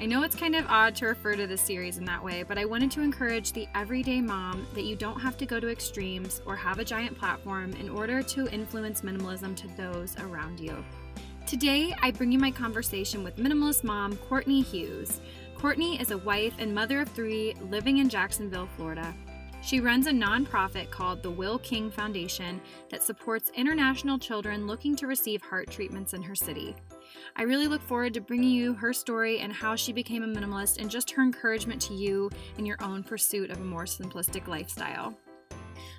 I 0.00 0.06
know 0.06 0.22
it's 0.22 0.36
kind 0.36 0.54
of 0.54 0.64
odd 0.68 0.94
to 0.96 1.06
refer 1.06 1.34
to 1.34 1.48
this 1.48 1.60
series 1.60 1.98
in 1.98 2.04
that 2.04 2.22
way, 2.22 2.44
but 2.44 2.56
I 2.56 2.64
wanted 2.64 2.88
to 2.92 3.00
encourage 3.00 3.52
the 3.52 3.66
everyday 3.74 4.20
mom 4.20 4.64
that 4.74 4.84
you 4.84 4.94
don't 4.94 5.18
have 5.18 5.36
to 5.38 5.44
go 5.44 5.58
to 5.58 5.68
extremes 5.68 6.40
or 6.46 6.54
have 6.54 6.78
a 6.78 6.84
giant 6.84 7.18
platform 7.18 7.72
in 7.72 7.88
order 7.88 8.22
to 8.22 8.46
influence 8.54 9.00
minimalism 9.00 9.56
to 9.56 9.66
those 9.76 10.16
around 10.20 10.60
you. 10.60 10.84
Today, 11.48 11.96
I 12.00 12.12
bring 12.12 12.30
you 12.30 12.38
my 12.38 12.52
conversation 12.52 13.24
with 13.24 13.38
minimalist 13.38 13.82
mom 13.82 14.16
Courtney 14.18 14.60
Hughes. 14.60 15.20
Courtney 15.56 16.00
is 16.00 16.12
a 16.12 16.18
wife 16.18 16.54
and 16.60 16.72
mother 16.72 17.00
of 17.00 17.08
three 17.08 17.54
living 17.68 17.98
in 17.98 18.08
Jacksonville, 18.08 18.68
Florida. 18.76 19.12
She 19.62 19.80
runs 19.80 20.06
a 20.06 20.12
nonprofit 20.12 20.90
called 20.90 21.24
the 21.24 21.30
Will 21.32 21.58
King 21.58 21.90
Foundation 21.90 22.60
that 22.90 23.02
supports 23.02 23.50
international 23.56 24.16
children 24.16 24.68
looking 24.68 24.94
to 24.94 25.08
receive 25.08 25.42
heart 25.42 25.68
treatments 25.68 26.14
in 26.14 26.22
her 26.22 26.36
city. 26.36 26.76
I 27.36 27.42
really 27.42 27.66
look 27.66 27.82
forward 27.82 28.14
to 28.14 28.20
bringing 28.20 28.50
you 28.50 28.74
her 28.74 28.92
story 28.92 29.40
and 29.40 29.52
how 29.52 29.76
she 29.76 29.92
became 29.92 30.22
a 30.22 30.26
minimalist 30.26 30.78
and 30.78 30.90
just 30.90 31.10
her 31.10 31.22
encouragement 31.22 31.80
to 31.82 31.94
you 31.94 32.30
in 32.58 32.66
your 32.66 32.82
own 32.82 33.02
pursuit 33.02 33.50
of 33.50 33.60
a 33.60 33.64
more 33.64 33.84
simplistic 33.84 34.48
lifestyle. 34.48 35.16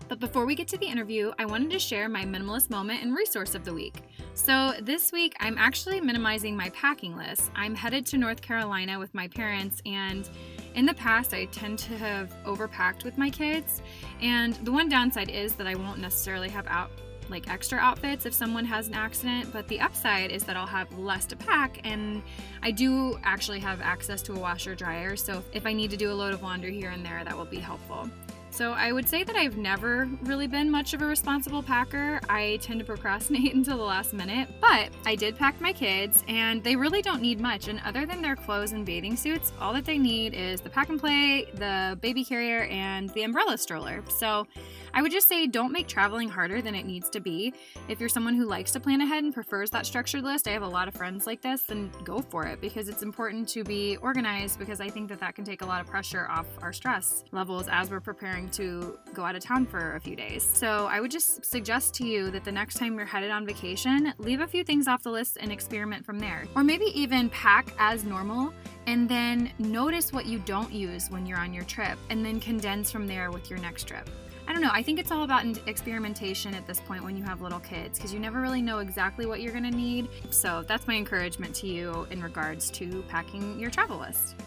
But 0.08 0.20
before 0.20 0.46
we 0.46 0.56
get 0.56 0.68
to 0.70 0.78
the 0.78 0.88
interview, 0.88 1.32
I 1.38 1.46
wanted 1.46 1.70
to 1.72 1.80
share 1.80 2.10
my 2.10 2.26
minimalist 2.26 2.72
moment 2.72 3.04
and 3.04 3.16
resource 3.16 3.54
of 3.54 3.64
the 3.64 3.74
week. 3.74 4.02
So, 4.34 4.74
this 4.82 5.12
week 5.12 5.36
I'm 5.40 5.58
actually 5.58 6.02
minimizing 6.02 6.58
my 6.58 6.70
packing 6.70 7.16
list. 7.16 7.52
I'm 7.56 7.76
headed 7.76 8.08
to 8.08 8.18
North 8.18 8.42
Carolina 8.42 8.98
with 8.98 9.14
my 9.14 9.28
parents, 9.28 9.82
and 9.86 10.28
in 10.74 10.86
the 10.86 10.94
past, 10.94 11.34
I 11.34 11.46
tend 11.46 11.80
to 11.80 11.98
have 11.98 12.36
overpacked 12.46 13.04
with 13.04 13.18
my 13.18 13.30
kids. 13.30 13.82
And 14.22 14.54
the 14.66 14.72
one 14.72 14.90
downside 14.90 15.30
is 15.30 15.54
that 15.56 15.68
I 15.68 15.76
won't 15.76 16.00
necessarily 16.00 16.50
have 16.50 16.68
out 16.68 16.92
like 17.30 17.50
extra 17.50 17.78
outfits 17.78 18.26
if 18.26 18.34
someone 18.34 18.66
has 18.66 18.88
an 18.88 18.94
accident, 18.94 19.52
but 19.52 19.68
the 19.68 19.80
upside 19.80 20.32
is 20.32 20.44
that 20.46 20.58
I'll 20.58 20.66
have 20.66 20.92
less 20.98 21.26
to 21.28 21.36
pack 21.36 21.80
and 21.84 22.22
I 22.62 22.72
do 22.72 23.18
actually 23.24 23.60
have 23.60 23.82
access 23.82 24.22
to 24.24 24.34
a 24.34 24.40
washer 24.40 24.76
dryer, 24.76 25.16
so 25.16 25.44
if 25.54 25.66
I 25.66 25.74
need 25.74 25.92
to 25.92 25.98
do 25.98 26.12
a 26.12 26.14
load 26.14 26.34
of 26.34 26.42
laundry 26.42 26.74
here 26.74 26.90
and 26.92 27.06
there, 27.06 27.24
that 27.24 27.38
will 27.38 27.46
be 27.46 27.60
helpful. 27.60 28.10
So 28.52 28.74
I 28.74 28.92
would 28.92 29.08
say 29.08 29.24
that 29.24 29.36
I've 29.36 29.58
never 29.58 30.10
really 30.24 30.48
been 30.48 30.70
much 30.70 30.94
of 30.94 31.02
a 31.02 31.06
responsible 31.06 31.62
packer. 31.62 32.20
I 32.28 32.60
tend 32.62 32.80
to 32.80 32.86
procrastinate 32.86 33.54
until 33.56 33.78
the 33.78 33.84
last 33.84 34.12
minute, 34.12 34.50
but 34.60 34.90
I 35.06 35.16
did 35.16 35.38
pack 35.38 35.62
my 35.62 35.72
kids 35.72 36.24
and 36.28 36.64
they 36.64 36.76
really 36.76 37.02
don't 37.02 37.22
need 37.22 37.40
much. 37.40 37.68
And 37.68 37.80
other 37.86 38.06
than 38.06 38.22
their 38.22 38.36
clothes 38.36 38.72
and 38.72 38.86
bathing 38.86 39.16
suits, 39.16 39.54
all 39.62 39.72
that 39.74 39.86
they 39.86 39.98
need 39.98 40.34
is 40.34 40.62
the 40.62 40.70
pack 40.70 40.90
and 40.90 41.00
play, 41.00 41.46
the 41.54 41.98
baby 42.02 42.26
carrier, 42.26 42.64
and 42.64 43.10
the 43.12 43.24
umbrella 43.24 43.58
stroller. 43.58 44.04
So 44.10 44.48
I 44.94 45.02
would 45.02 45.12
just 45.12 45.28
say 45.28 45.48
don't 45.48 45.72
make 45.72 45.88
traveling 45.88 46.30
harder 46.30 46.62
than 46.62 46.76
it 46.76 46.86
needs 46.86 47.10
to 47.12 47.20
be. 47.20 47.54
If 47.88 48.00
you're 48.00 48.10
someone 48.10 48.36
who 48.36 48.46
likes 48.46 48.72
to 48.72 48.80
plan 48.80 49.02
ahead 49.02 49.24
and 49.24 49.34
prefers 49.34 49.70
that 49.72 49.86
structured 49.86 50.24
list, 50.24 50.48
I 50.48 50.52
have 50.52 50.64
a 50.64 50.68
lot 50.68 50.88
of 50.88 50.94
friends 50.94 51.28
like 51.28 51.42
this, 51.42 51.62
then 51.64 51.92
go 52.04 52.20
for 52.20 52.46
it 52.46 52.62
because 52.62 52.90
it's 52.90 53.04
important 53.04 53.48
to 53.50 53.64
be 53.64 53.98
organized 53.98 54.60
because 54.60 54.82
I 54.82 54.90
think 54.90 55.10
that 55.10 55.20
that 55.20 55.36
can 55.36 55.46
take 55.46 55.62
a 55.62 55.66
lot 55.66 55.82
of 55.82 55.88
pressure 55.88 56.28
off 56.30 56.48
our 56.62 56.74
stress 56.74 57.24
levels 57.32 57.68
as 57.70 57.90
we're 57.90 58.00
preparing 58.00 58.50
to 58.52 58.98
go 59.14 59.24
out 59.24 59.36
of 59.36 59.44
town 59.44 59.66
for 59.66 59.96
a 59.96 60.00
few 60.00 60.16
days. 60.16 60.44
So 60.44 60.88
I 60.88 61.00
would 61.00 61.12
just 61.12 61.46
suggest 61.46 61.94
to 61.96 62.06
you 62.06 62.32
that 62.32 62.44
the 62.44 62.52
next 62.52 62.76
time 62.76 62.98
you're 62.98 63.06
headed 63.06 63.32
on 63.32 63.46
vacation, 63.46 64.14
leave 64.18 64.42
a 64.42 64.48
few 64.48 64.64
things 64.64 64.88
off 64.88 65.04
the 65.04 65.12
list 65.12 65.38
and 65.40 65.52
experiment 65.52 66.06
from 66.06 66.20
there. 66.20 66.46
Or 66.56 66.64
maybe 66.64 66.86
even 67.00 67.30
pack 67.30 67.74
as 67.78 68.04
normal 68.04 68.54
and 68.88 69.08
then 69.08 69.52
notice 69.60 70.12
what 70.12 70.26
you 70.26 70.40
don't 70.40 70.72
use 70.72 71.10
when 71.10 71.26
you're 71.26 71.38
on 71.38 71.54
your 71.54 71.64
trip 71.66 71.98
and 72.10 72.26
then 72.26 72.40
condense 72.40 72.90
from 72.90 73.08
there 73.08 73.32
with 73.32 73.50
your 73.50 73.60
next 73.60 73.84
trip. 73.84 74.10
I 74.50 74.52
don't 74.52 74.64
know. 74.64 74.72
I 74.74 74.82
think 74.82 74.98
it's 74.98 75.12
all 75.12 75.22
about 75.22 75.46
experimentation 75.68 76.56
at 76.56 76.66
this 76.66 76.80
point 76.80 77.04
when 77.04 77.16
you 77.16 77.24
have 77.24 77.40
little 77.40 77.60
kids 77.60 78.00
because 78.00 78.12
you 78.12 78.20
never 78.20 78.42
really 78.42 78.64
know 78.64 78.80
exactly 78.80 79.28
what 79.28 79.42
you're 79.42 79.52
going 79.52 79.70
to 79.70 79.78
need. 79.78 80.10
So 80.32 80.64
that's 80.68 80.88
my 80.88 80.96
encouragement 80.96 81.54
to 81.58 81.68
you 81.68 82.08
in 82.10 82.20
regards 82.20 82.72
to 82.72 83.04
packing 83.10 83.60
your 83.60 83.70
travel 83.70 84.00
list. 84.00 84.38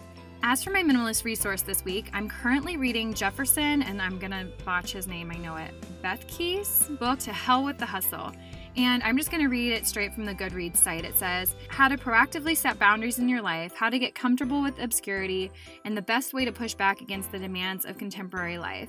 As 0.43 0.65
for 0.65 0.71
my 0.71 0.83
minimalist 0.83 1.23
resource 1.23 1.63
this 1.63 1.85
week, 1.85 2.11
I'm 2.13 2.29
currently 2.29 2.77
reading 2.77 3.15
Jefferson, 3.15 3.81
and 3.83 4.03
I'm 4.03 4.19
gonna 4.19 4.49
botch 4.65 4.93
his 4.93 5.07
name, 5.07 5.31
I 5.31 5.37
know 5.37 5.55
it, 5.55 5.73
Bethke's 6.03 6.89
book, 6.99 7.21
To 7.21 7.33
Hell 7.33 7.63
with 7.63 7.79
the 7.79 7.87
Hustle. 7.87 8.33
And 8.77 9.05
I'm 9.05 9.17
just 9.17 9.31
going 9.31 9.43
to 9.43 9.51
read 9.51 9.75
it 9.75 9.87
straight 9.87 10.15
from 10.15 10.25
the 10.25 10.35
Goodreads 10.35 10.79
site. 10.79 11.05
It 11.05 11.19
says, 11.19 11.55
How 11.69 11.89
to 11.89 11.99
proactively 11.99 12.57
set 12.57 12.79
boundaries 12.79 13.19
in 13.19 13.29
your 13.29 13.43
life, 13.43 13.75
how 13.75 13.91
to 13.91 13.99
get 13.99 14.15
comfortable 14.15 14.63
with 14.63 14.81
obscurity, 14.81 15.53
and 15.85 15.95
the 15.95 16.03
best 16.03 16.33
way 16.33 16.47
to 16.47 16.53
push 16.53 16.73
back 16.73 17.03
against 17.03 17.31
the 17.31 17.39
demands 17.39 17.85
of 17.85 17.99
contemporary 17.99 18.57
life 18.57 18.89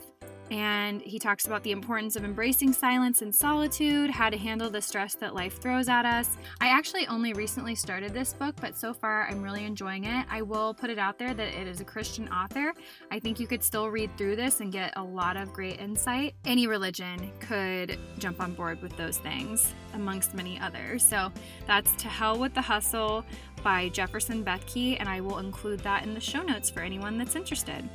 and 0.51 1.01
he 1.01 1.19
talks 1.19 1.45
about 1.45 1.63
the 1.63 1.71
importance 1.71 2.15
of 2.15 2.23
embracing 2.23 2.73
silence 2.73 3.21
and 3.21 3.33
solitude, 3.33 4.09
how 4.09 4.29
to 4.29 4.37
handle 4.37 4.69
the 4.69 4.81
stress 4.81 5.15
that 5.15 5.33
life 5.33 5.61
throws 5.61 5.89
at 5.89 6.05
us. 6.05 6.37
I 6.61 6.67
actually 6.67 7.07
only 7.07 7.33
recently 7.33 7.75
started 7.75 8.13
this 8.13 8.33
book, 8.33 8.55
but 8.61 8.77
so 8.77 8.93
far 8.93 9.27
I'm 9.29 9.41
really 9.41 9.65
enjoying 9.65 10.03
it. 10.03 10.25
I 10.29 10.41
will 10.41 10.73
put 10.73 10.89
it 10.89 10.99
out 10.99 11.17
there 11.17 11.33
that 11.33 11.47
it 11.47 11.67
is 11.67 11.81
a 11.81 11.85
Christian 11.85 12.27
author. 12.29 12.73
I 13.11 13.19
think 13.19 13.39
you 13.39 13.47
could 13.47 13.63
still 13.63 13.89
read 13.89 14.15
through 14.17 14.35
this 14.35 14.59
and 14.59 14.71
get 14.71 14.93
a 14.95 15.03
lot 15.03 15.37
of 15.37 15.53
great 15.53 15.79
insight. 15.79 16.35
Any 16.45 16.67
religion 16.67 17.31
could 17.39 17.97
jump 18.19 18.41
on 18.41 18.53
board 18.53 18.81
with 18.81 18.95
those 18.97 19.17
things, 19.17 19.73
amongst 19.93 20.33
many 20.33 20.59
others. 20.59 21.05
So 21.05 21.31
that's 21.67 21.93
To 21.95 22.07
Hell 22.07 22.37
with 22.37 22.53
the 22.53 22.61
Hustle 22.61 23.25
by 23.63 23.89
Jefferson 23.89 24.43
Bethke, 24.43 24.97
and 24.99 25.07
I 25.07 25.21
will 25.21 25.39
include 25.39 25.79
that 25.79 26.03
in 26.03 26.13
the 26.13 26.19
show 26.19 26.41
notes 26.41 26.69
for 26.69 26.81
anyone 26.81 27.17
that's 27.17 27.35
interested. 27.35 27.89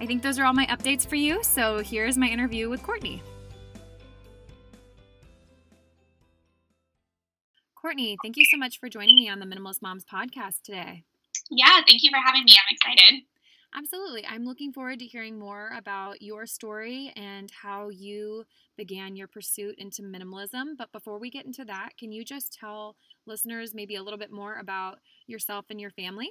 I 0.00 0.06
think 0.06 0.22
those 0.22 0.38
are 0.38 0.44
all 0.44 0.54
my 0.54 0.66
updates 0.66 1.06
for 1.06 1.16
you. 1.16 1.42
So 1.42 1.78
here's 1.80 2.16
my 2.16 2.26
interview 2.26 2.70
with 2.70 2.82
Courtney. 2.82 3.22
Courtney, 7.74 8.16
thank 8.22 8.36
you 8.36 8.44
so 8.44 8.56
much 8.56 8.78
for 8.78 8.88
joining 8.88 9.16
me 9.16 9.28
on 9.28 9.40
the 9.40 9.46
Minimalist 9.46 9.82
Moms 9.82 10.04
podcast 10.04 10.62
today. 10.64 11.04
Yeah, 11.50 11.80
thank 11.86 12.02
you 12.02 12.10
for 12.10 12.18
having 12.24 12.44
me. 12.44 12.52
I'm 12.52 12.74
excited. 12.74 13.22
Absolutely. 13.76 14.26
I'm 14.26 14.44
looking 14.44 14.72
forward 14.72 14.98
to 14.98 15.06
hearing 15.06 15.38
more 15.38 15.70
about 15.76 16.20
your 16.20 16.44
story 16.44 17.12
and 17.14 17.50
how 17.50 17.88
you 17.88 18.44
began 18.76 19.16
your 19.16 19.28
pursuit 19.28 19.76
into 19.78 20.02
minimalism. 20.02 20.76
But 20.76 20.92
before 20.92 21.18
we 21.18 21.30
get 21.30 21.46
into 21.46 21.64
that, 21.66 21.90
can 21.98 22.10
you 22.10 22.24
just 22.24 22.52
tell 22.52 22.96
listeners 23.26 23.74
maybe 23.74 23.96
a 23.96 24.02
little 24.02 24.18
bit 24.18 24.32
more 24.32 24.58
about 24.58 24.98
yourself 25.26 25.66
and 25.70 25.80
your 25.80 25.90
family? 25.90 26.30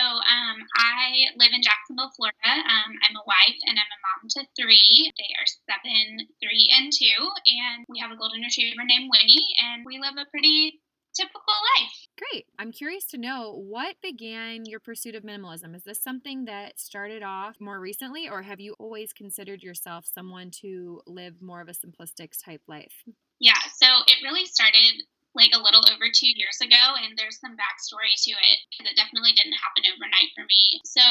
Um, 0.00 0.56
I 0.76 1.28
live 1.36 1.52
in 1.52 1.62
Jacksonville, 1.62 2.12
Florida. 2.16 2.52
Um, 2.52 2.96
I'm 3.04 3.16
a 3.16 3.26
wife 3.26 3.60
and 3.66 3.76
I'm 3.76 3.92
a 3.92 4.00
mom 4.00 4.28
to 4.36 4.42
three. 4.56 5.12
They 5.16 5.30
are 5.36 5.48
seven, 5.68 6.26
three, 6.40 6.68
and 6.78 6.92
two. 6.92 7.20
And 7.20 7.86
we 7.88 7.98
have 8.00 8.10
a 8.10 8.16
golden 8.16 8.40
retriever 8.40 8.84
named 8.84 9.10
Winnie, 9.10 9.46
and 9.60 9.84
we 9.84 9.98
live 9.98 10.14
a 10.16 10.28
pretty 10.30 10.80
typical 11.14 11.54
life. 11.76 11.92
Great. 12.18 12.46
I'm 12.58 12.72
curious 12.72 13.04
to 13.06 13.18
know 13.18 13.52
what 13.52 13.96
began 14.02 14.64
your 14.66 14.80
pursuit 14.80 15.14
of 15.14 15.22
minimalism? 15.22 15.74
Is 15.74 15.84
this 15.84 16.02
something 16.02 16.44
that 16.44 16.78
started 16.78 17.22
off 17.22 17.56
more 17.60 17.80
recently, 17.80 18.28
or 18.28 18.42
have 18.42 18.60
you 18.60 18.74
always 18.78 19.12
considered 19.12 19.62
yourself 19.62 20.06
someone 20.06 20.50
to 20.62 21.00
live 21.06 21.42
more 21.42 21.60
of 21.60 21.68
a 21.68 21.72
simplistic 21.72 22.32
type 22.42 22.62
life? 22.68 23.04
Yeah, 23.38 23.58
so 23.74 23.86
it 24.06 24.22
really 24.22 24.46
started 24.46 25.02
like 25.34 25.54
a 25.54 25.62
little 25.62 25.84
over 25.86 26.10
two 26.10 26.32
years 26.34 26.58
ago, 26.58 26.98
and 26.98 27.14
there's 27.14 27.38
some 27.38 27.54
backstory 27.54 28.14
to 28.26 28.32
it 28.34 28.58
because 28.70 28.90
it 28.90 28.98
definitely 28.98 29.32
didn't 29.32 29.58
happen 29.58 29.86
overnight 29.86 30.34
for 30.34 30.42
me. 30.42 30.82
So 30.84 31.02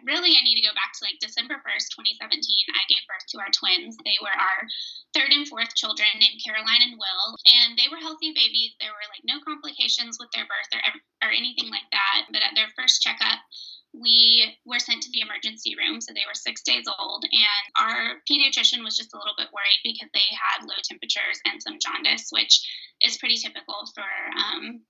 really 0.00 0.32
I 0.32 0.44
need 0.44 0.56
to 0.56 0.64
go 0.64 0.72
back 0.72 0.96
to 0.96 1.04
like 1.04 1.20
December 1.20 1.60
1st, 1.60 1.92
2017. 1.92 2.40
I 2.72 2.88
gave 2.88 3.04
birth 3.04 3.28
to 3.28 3.40
our 3.44 3.52
twins. 3.52 4.00
They 4.00 4.16
were 4.24 4.32
our 4.32 4.64
third 5.12 5.28
and 5.36 5.44
fourth 5.44 5.76
children 5.76 6.08
named 6.16 6.40
Caroline 6.40 6.80
and 6.80 6.96
Will, 6.96 7.36
and 7.44 7.76
they 7.76 7.92
were 7.92 8.00
healthy 8.00 8.32
babies. 8.32 8.72
There 8.80 8.92
were 8.92 9.08
like 9.12 9.24
no 9.28 9.36
complications 9.44 10.16
with 10.16 10.32
their 10.32 10.48
birth 10.48 10.70
or, 10.72 10.80
or 11.28 11.30
anything 11.32 11.68
like 11.68 11.88
that. 11.92 12.32
But 12.32 12.40
at 12.40 12.56
their 12.56 12.72
first 12.72 13.04
checkup, 13.04 13.44
we 13.92 14.56
were 14.64 14.78
sent 14.78 15.02
to 15.02 15.10
the 15.12 15.20
emergency 15.20 15.76
room. 15.76 16.00
So 16.00 16.12
they 16.12 16.26
were 16.26 16.34
six 16.34 16.62
days 16.62 16.84
old, 16.88 17.24
and 17.24 17.64
our 17.78 18.22
pediatrician 18.28 18.84
was 18.84 18.96
just 18.96 19.14
a 19.14 19.18
little 19.18 19.36
bit 19.36 19.52
worried 19.52 19.80
because 19.84 20.08
they 20.12 20.28
had 20.32 20.66
low 20.66 20.80
temperatures 20.82 21.40
and 21.44 21.62
some 21.62 21.78
jaundice, 21.78 22.28
which 22.30 22.64
is 23.02 23.18
pretty 23.18 23.36
typical 23.36 23.84
for 23.94 24.08
um, 24.36 24.82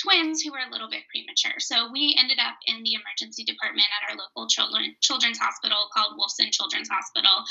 twins 0.00 0.42
who 0.42 0.50
were 0.50 0.62
a 0.66 0.70
little 0.70 0.90
bit 0.90 1.06
premature. 1.10 1.58
So 1.58 1.90
we 1.92 2.16
ended 2.18 2.38
up 2.42 2.58
in 2.66 2.82
the 2.82 2.98
emergency 2.98 3.44
department 3.44 3.86
at 3.94 4.10
our 4.10 4.18
local 4.18 4.48
children, 4.48 4.94
children's 5.00 5.38
hospital 5.38 5.86
called 5.94 6.18
Wolfson 6.18 6.50
Children's 6.50 6.88
Hospital. 6.90 7.44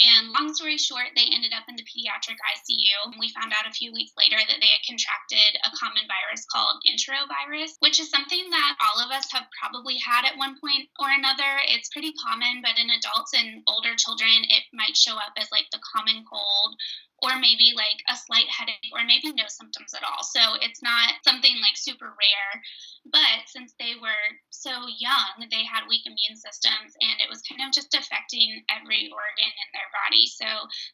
And 0.00 0.34
long 0.34 0.52
story 0.54 0.78
short, 0.78 1.14
they 1.14 1.30
ended 1.30 1.54
up 1.54 1.68
in 1.68 1.76
the 1.76 1.86
pediatric 1.86 2.38
ICU. 2.40 3.18
We 3.18 3.30
found 3.30 3.52
out 3.54 3.68
a 3.68 3.74
few 3.74 3.92
weeks 3.92 4.12
later 4.18 4.36
that 4.36 4.58
they 4.60 4.72
had 4.72 4.86
contracted 4.86 5.60
a 5.62 5.70
common 5.78 6.04
virus 6.10 6.46
called 6.50 6.82
enterovirus, 6.88 7.78
which 7.78 8.00
is 8.00 8.10
something 8.10 8.50
that 8.50 8.76
all 8.82 8.98
of 8.98 9.10
us 9.10 9.30
have 9.32 9.46
probably 9.54 9.98
had 9.98 10.26
at 10.26 10.38
one 10.38 10.58
point 10.58 10.90
or 10.98 11.10
another. 11.10 11.62
It's 11.68 11.90
pretty 11.90 12.12
common, 12.18 12.62
but 12.62 12.78
in 12.78 12.90
adults 12.90 13.34
and 13.34 13.62
older 13.66 13.94
children, 13.94 14.44
it 14.50 14.64
might 14.72 14.96
show 14.96 15.14
up 15.14 15.38
as 15.38 15.50
like 15.52 15.70
the 15.70 15.82
common 15.82 16.24
cold 16.26 16.74
or 17.24 17.40
maybe 17.40 17.72
like 17.72 18.04
a 18.12 18.16
slight 18.16 18.46
headache 18.52 18.92
or 18.92 19.00
maybe 19.08 19.32
no 19.32 19.48
symptoms 19.48 19.96
at 19.96 20.04
all. 20.04 20.22
So 20.22 20.60
it's 20.60 20.84
not 20.84 21.24
something 21.24 21.56
like 21.64 21.80
super 21.80 22.12
rare. 22.12 22.52
But 23.08 23.48
since 23.48 23.72
they 23.80 23.96
were 23.96 24.24
so 24.52 24.86
young, 25.00 25.48
they 25.48 25.64
had 25.64 25.88
weak 25.88 26.04
immune 26.04 26.36
systems 26.36 26.92
and 27.00 27.16
it 27.20 27.28
was 27.32 27.44
kind 27.48 27.64
of 27.64 27.72
just 27.72 27.96
affecting 27.96 28.64
every 28.68 29.08
organ 29.08 29.52
in 29.52 29.68
their 29.72 29.90
body. 29.92 30.28
So 30.28 30.48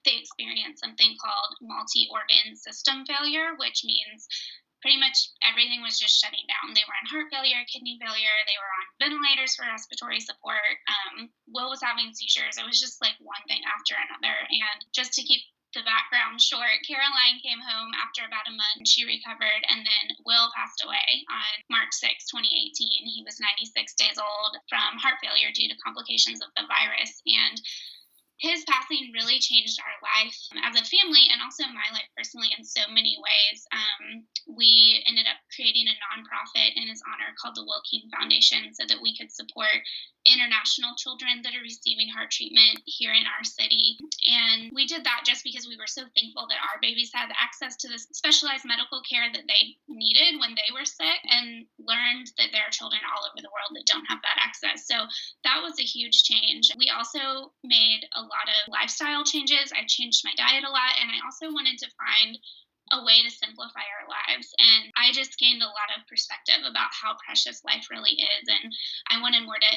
they 0.06 0.22
experienced 0.22 0.82
something 0.82 1.18
called 1.18 1.52
multi 1.60 2.06
organ 2.10 2.54
system 2.54 3.02
failure, 3.06 3.58
which 3.58 3.82
means 3.82 4.30
pretty 4.80 4.96
much 4.96 5.34
everything 5.44 5.84
was 5.84 6.00
just 6.00 6.16
shutting 6.16 6.44
down. 6.48 6.72
They 6.72 6.84
were 6.88 6.98
in 7.04 7.10
heart 7.12 7.28
failure, 7.28 7.60
kidney 7.68 8.00
failure, 8.00 8.36
they 8.48 8.56
were 8.56 8.72
on 8.80 8.86
ventilators 8.96 9.54
for 9.54 9.68
respiratory 9.68 10.20
support. 10.20 10.76
Um, 10.88 11.28
Will 11.52 11.68
was 11.68 11.84
having 11.84 12.12
seizures. 12.16 12.56
It 12.56 12.66
was 12.66 12.80
just 12.80 13.00
like 13.04 13.16
one 13.20 13.44
thing 13.46 13.60
after 13.68 13.94
another. 13.94 14.34
And 14.48 14.78
just 14.92 15.12
to 15.20 15.22
keep 15.22 15.44
the 15.72 15.86
background 15.86 16.42
short, 16.42 16.82
Caroline 16.82 17.38
came 17.42 17.62
home 17.62 17.94
after 17.94 18.26
about 18.26 18.50
a 18.50 18.54
month. 18.54 18.88
She 18.90 19.06
recovered, 19.06 19.62
and 19.70 19.86
then 19.86 20.16
Will 20.26 20.50
passed 20.54 20.82
away 20.82 21.22
on 21.30 21.52
March 21.70 21.94
6, 21.94 22.10
2018. 22.26 23.06
He 23.06 23.22
was 23.22 23.38
96 23.38 23.94
days 23.94 24.18
old 24.18 24.58
from 24.66 24.98
heart 24.98 25.22
failure 25.22 25.54
due 25.54 25.70
to 25.70 25.82
complications 25.84 26.42
of 26.42 26.50
the 26.58 26.66
virus. 26.66 27.22
And 27.26 27.56
his 28.40 28.64
passing 28.64 29.12
really 29.12 29.38
changed 29.38 29.76
our 29.84 29.96
life 30.00 30.36
as 30.64 30.72
a 30.72 30.88
family 30.88 31.28
and 31.28 31.44
also 31.44 31.68
my 31.68 31.88
life 31.92 32.08
personally 32.16 32.48
in 32.56 32.64
so 32.64 32.80
many 32.88 33.20
ways. 33.20 33.58
Um, 33.68 34.24
we 34.56 35.04
ended 35.04 35.28
up 35.28 35.36
creating 35.52 35.84
a 35.86 35.96
nonprofit 36.00 36.72
in 36.74 36.88
his 36.88 37.04
honor 37.04 37.36
called 37.36 37.54
the 37.54 37.68
Will 37.68 37.84
King 37.84 38.08
Foundation 38.08 38.72
so 38.72 38.88
that 38.88 39.04
we 39.04 39.12
could 39.16 39.30
support 39.30 39.84
international 40.28 40.92
children 41.00 41.40
that 41.44 41.56
are 41.56 41.64
receiving 41.64 42.08
heart 42.08 42.32
treatment 42.32 42.80
here 42.84 43.12
in 43.12 43.24
our 43.24 43.44
city. 43.44 43.96
And 44.24 44.72
we 44.72 44.84
did 44.84 45.04
that 45.04 45.24
just 45.24 45.44
because 45.44 45.64
we 45.64 45.80
were 45.80 45.88
so 45.88 46.04
thankful 46.12 46.44
that 46.48 46.60
our 46.60 46.80
babies 46.80 47.12
had 47.12 47.32
access 47.36 47.76
to 47.84 47.88
the 47.88 48.00
specialized 48.12 48.68
medical 48.68 49.00
care 49.04 49.28
that 49.32 49.48
they 49.48 49.76
needed 49.88 50.40
when 50.40 50.56
they 50.56 50.68
were 50.72 50.84
sick 50.84 51.20
and 51.24 51.64
learned 51.80 52.28
that 52.36 52.52
there 52.52 52.64
are 52.64 52.72
children 52.72 53.00
all 53.04 53.24
over 53.24 53.40
the 53.40 53.52
world 53.52 53.72
that 53.76 53.88
don't 53.88 54.08
have 54.08 54.20
that 54.24 54.40
access. 54.40 54.84
So 54.84 54.96
that 55.44 55.64
was 55.64 55.69
a 55.80 55.88
huge 55.88 56.22
change. 56.22 56.70
We 56.76 56.92
also 56.92 57.52
made 57.64 58.04
a 58.14 58.22
lot 58.22 58.46
of 58.46 58.68
lifestyle 58.68 59.24
changes. 59.24 59.72
I 59.72 59.88
changed 59.88 60.22
my 60.24 60.36
diet 60.36 60.64
a 60.64 60.70
lot 60.70 60.94
and 61.00 61.10
I 61.10 61.24
also 61.24 61.50
wanted 61.50 61.78
to 61.80 61.96
find 61.96 62.38
a 62.92 63.04
way 63.04 63.22
to 63.22 63.30
simplify 63.30 63.86
our 63.86 64.06
lives. 64.06 64.52
And 64.58 64.92
I 64.96 65.12
just 65.12 65.38
gained 65.38 65.62
a 65.62 65.70
lot 65.70 65.94
of 65.96 66.06
perspective 66.06 66.62
about 66.68 66.90
how 66.90 67.16
precious 67.24 67.62
life 67.64 67.86
really 67.90 68.18
is. 68.18 68.44
And 68.46 68.72
I 69.08 69.22
wanted 69.22 69.46
more 69.46 69.58
to 69.58 69.72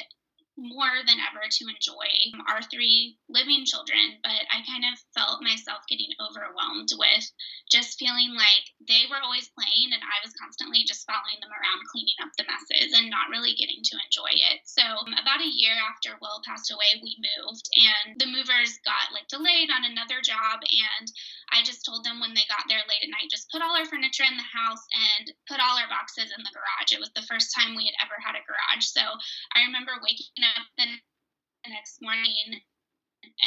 more 0.56 1.02
than 1.02 1.18
ever 1.18 1.42
to 1.50 1.64
enjoy 1.66 2.08
um, 2.30 2.46
our 2.46 2.62
three 2.70 3.18
living 3.26 3.66
children, 3.66 4.22
but 4.22 4.46
I 4.54 4.62
kind 4.62 4.86
of 4.86 4.94
felt 5.10 5.42
myself 5.42 5.82
getting 5.90 6.14
overwhelmed 6.22 6.94
with 6.94 7.26
just 7.66 7.98
feeling 7.98 8.38
like 8.38 8.64
they 8.86 9.10
were 9.10 9.18
always 9.18 9.50
playing 9.58 9.90
and 9.90 10.04
I 10.04 10.22
was 10.22 10.36
constantly 10.38 10.86
just 10.86 11.02
following 11.10 11.42
them 11.42 11.50
around 11.50 11.90
cleaning 11.90 12.18
up 12.22 12.30
the 12.38 12.46
messes 12.46 12.94
and 12.94 13.10
not 13.10 13.34
really 13.34 13.58
getting 13.58 13.82
to 13.82 13.98
enjoy 13.98 14.30
it. 14.30 14.62
So, 14.62 14.84
um, 14.84 15.10
about 15.18 15.42
a 15.42 15.50
year 15.50 15.74
after 15.74 16.14
Will 16.22 16.44
passed 16.46 16.70
away, 16.70 17.02
we 17.02 17.18
moved 17.18 17.66
and 17.74 18.14
the 18.22 18.30
movers 18.30 18.78
got 18.86 19.10
like 19.10 19.26
delayed 19.26 19.74
on 19.74 19.82
another 19.82 20.22
job 20.22 20.62
and 20.62 21.06
I 21.50 21.66
just 21.66 21.82
told 21.82 22.06
them 22.06 22.22
when 22.22 22.34
they 22.34 22.46
got 22.46 22.70
there 22.70 22.82
late 22.86 23.02
at 23.02 23.10
night 23.10 23.32
just 23.32 23.50
put 23.50 23.62
all 23.62 23.74
our 23.74 23.88
furniture 23.90 24.26
in 24.26 24.38
the 24.38 24.50
house 24.54 24.84
and 24.94 25.34
put 25.50 25.58
all 25.58 25.74
our 25.74 25.90
boxes 25.90 26.30
in 26.30 26.42
the 26.46 26.54
garage. 26.54 26.94
It 26.94 27.02
was 27.02 27.10
the 27.18 27.26
first 27.26 27.50
time 27.50 27.74
we 27.74 27.90
had 27.90 27.98
ever 27.98 28.16
had 28.22 28.38
a 28.38 28.46
garage. 28.46 28.86
So, 28.86 29.02
I 29.56 29.66
remember 29.66 29.98
waking 29.98 30.43
up 30.44 30.66
the 30.76 30.86
next 31.70 32.00
morning 32.00 32.60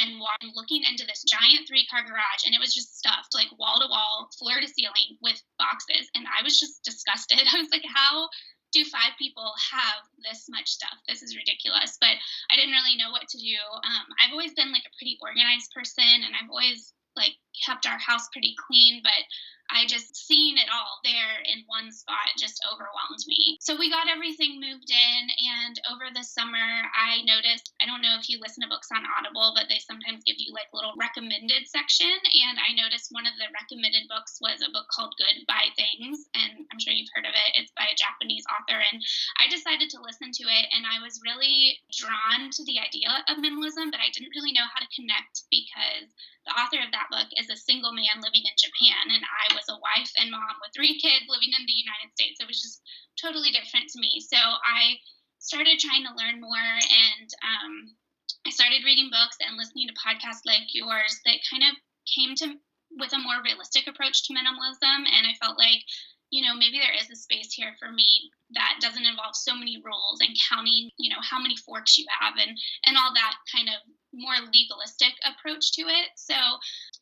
and 0.02 0.18
walking, 0.18 0.52
looking 0.54 0.82
into 0.84 1.06
this 1.06 1.22
giant 1.22 1.66
three 1.66 1.86
car 1.86 2.02
garage, 2.02 2.42
and 2.44 2.54
it 2.54 2.60
was 2.60 2.74
just 2.74 2.98
stuffed 2.98 3.34
like 3.34 3.50
wall 3.58 3.78
to 3.78 3.88
wall, 3.88 4.28
floor 4.38 4.58
to 4.60 4.68
ceiling 4.68 5.18
with 5.22 5.38
boxes. 5.58 6.10
And 6.14 6.26
I 6.26 6.42
was 6.42 6.58
just 6.58 6.82
disgusted. 6.82 7.38
I 7.52 7.58
was 7.62 7.70
like, 7.70 7.86
how 7.86 8.28
do 8.72 8.84
five 8.84 9.16
people 9.16 9.48
have 9.72 10.04
this 10.20 10.44
much 10.50 10.68
stuff? 10.68 10.98
This 11.08 11.22
is 11.22 11.38
ridiculous. 11.38 11.96
But 12.00 12.20
I 12.50 12.56
didn't 12.56 12.76
really 12.76 13.00
know 13.00 13.10
what 13.10 13.28
to 13.28 13.38
do. 13.38 13.56
Um, 13.86 14.06
I've 14.20 14.34
always 14.34 14.52
been 14.52 14.72
like 14.74 14.84
a 14.84 14.96
pretty 14.98 15.16
organized 15.22 15.72
person, 15.72 16.26
and 16.26 16.34
I've 16.36 16.50
always 16.50 16.92
like 17.18 17.34
kept 17.66 17.86
our 17.86 17.98
house 17.98 18.30
pretty 18.32 18.54
clean, 18.54 19.02
but 19.02 19.26
I 19.68 19.84
just 19.84 20.16
seeing 20.16 20.56
it 20.56 20.72
all 20.72 20.96
there 21.04 21.44
in 21.44 21.60
one 21.68 21.92
spot 21.92 22.32
just 22.40 22.56
overwhelmed 22.64 23.20
me. 23.28 23.60
So 23.60 23.76
we 23.76 23.92
got 23.92 24.08
everything 24.08 24.56
moved 24.56 24.88
in, 24.88 25.22
and 25.28 25.76
over 25.92 26.08
the 26.08 26.24
summer, 26.24 26.88
I 26.96 27.20
noticed 27.28 27.76
I 27.76 27.84
don't 27.84 28.00
know 28.00 28.16
if 28.16 28.32
you 28.32 28.40
listen 28.40 28.64
to 28.64 28.72
books 28.72 28.88
on 28.88 29.04
Audible, 29.04 29.52
but 29.52 29.68
they 29.68 29.76
sometimes 29.84 30.24
give 30.24 30.40
you 30.40 30.56
like 30.56 30.72
little 30.72 30.96
recommended 30.96 31.68
section. 31.68 32.08
And 32.08 32.56
I 32.56 32.72
noticed 32.80 33.12
one 33.12 33.28
of 33.28 33.36
the 33.36 33.52
recommended 33.52 34.08
books 34.08 34.40
was 34.40 34.64
a 34.64 34.72
book 34.72 34.88
called 34.88 35.12
Good 35.20 35.44
Goodbye 35.44 35.76
Things, 35.76 36.24
and 36.32 36.64
I'm 36.72 36.80
sure 36.80 36.96
you've 36.96 37.12
heard 37.12 37.28
of 37.28 37.36
it. 37.36 37.60
It's 37.60 37.74
Japanese 37.98 38.46
author, 38.48 38.78
and 38.78 39.02
I 39.42 39.50
decided 39.50 39.90
to 39.90 40.02
listen 40.02 40.30
to 40.30 40.44
it, 40.46 40.64
and 40.70 40.86
I 40.86 41.02
was 41.02 41.20
really 41.26 41.82
drawn 41.90 42.48
to 42.54 42.62
the 42.64 42.78
idea 42.78 43.10
of 43.26 43.42
minimalism, 43.42 43.90
but 43.90 44.00
I 44.00 44.14
didn't 44.14 44.34
really 44.38 44.54
know 44.54 44.70
how 44.70 44.78
to 44.78 44.94
connect 44.94 45.44
because 45.50 46.08
the 46.46 46.54
author 46.56 46.80
of 46.80 46.94
that 46.94 47.10
book 47.10 47.28
is 47.36 47.50
a 47.50 47.58
single 47.58 47.92
man 47.92 48.22
living 48.22 48.46
in 48.46 48.56
Japan, 48.56 49.12
and 49.12 49.24
I 49.26 49.52
was 49.52 49.66
a 49.68 49.82
wife 49.82 50.12
and 50.16 50.30
mom 50.30 50.62
with 50.62 50.72
three 50.72 50.96
kids 51.02 51.26
living 51.26 51.52
in 51.52 51.66
the 51.66 51.76
United 51.76 52.14
States. 52.14 52.38
It 52.38 52.48
was 52.48 52.62
just 52.62 52.80
totally 53.18 53.50
different 53.50 53.90
to 53.90 54.00
me. 54.00 54.22
So 54.22 54.38
I 54.38 55.02
started 55.42 55.82
trying 55.82 56.06
to 56.06 56.16
learn 56.16 56.40
more, 56.40 56.70
and 56.78 57.28
um, 57.42 57.98
I 58.46 58.50
started 58.50 58.86
reading 58.86 59.10
books 59.10 59.36
and 59.44 59.58
listening 59.58 59.88
to 59.88 60.00
podcasts 60.00 60.46
like 60.46 60.70
yours 60.72 61.20
that 61.26 61.44
kind 61.50 61.66
of 61.66 61.74
came 62.08 62.34
to 62.40 62.56
with 62.96 63.12
a 63.12 63.20
more 63.20 63.44
realistic 63.44 63.86
approach 63.86 64.24
to 64.24 64.32
minimalism. 64.32 65.04
And 65.04 65.26
I 65.28 65.36
felt 65.40 65.58
like 65.58 65.84
you 66.30 66.44
know, 66.44 66.54
maybe 66.54 66.78
there 66.78 66.96
is 66.96 67.08
a 67.10 67.16
space 67.16 67.52
here 67.52 67.72
for 67.78 67.90
me 67.90 68.30
that 68.52 68.80
doesn't 68.80 69.04
involve 69.04 69.36
so 69.36 69.56
many 69.56 69.80
rules 69.84 70.20
and 70.20 70.36
counting, 70.48 70.90
you 70.98 71.10
know, 71.10 71.20
how 71.20 71.40
many 71.40 71.56
forks 71.56 71.98
you 71.98 72.06
have 72.20 72.34
and 72.36 72.52
and 72.86 72.96
all 72.96 73.12
that 73.14 73.36
kind 73.48 73.68
of 73.68 73.80
more 74.12 74.36
legalistic 74.48 75.12
approach 75.24 75.72
to 75.76 75.84
it. 75.88 76.08
So 76.16 76.36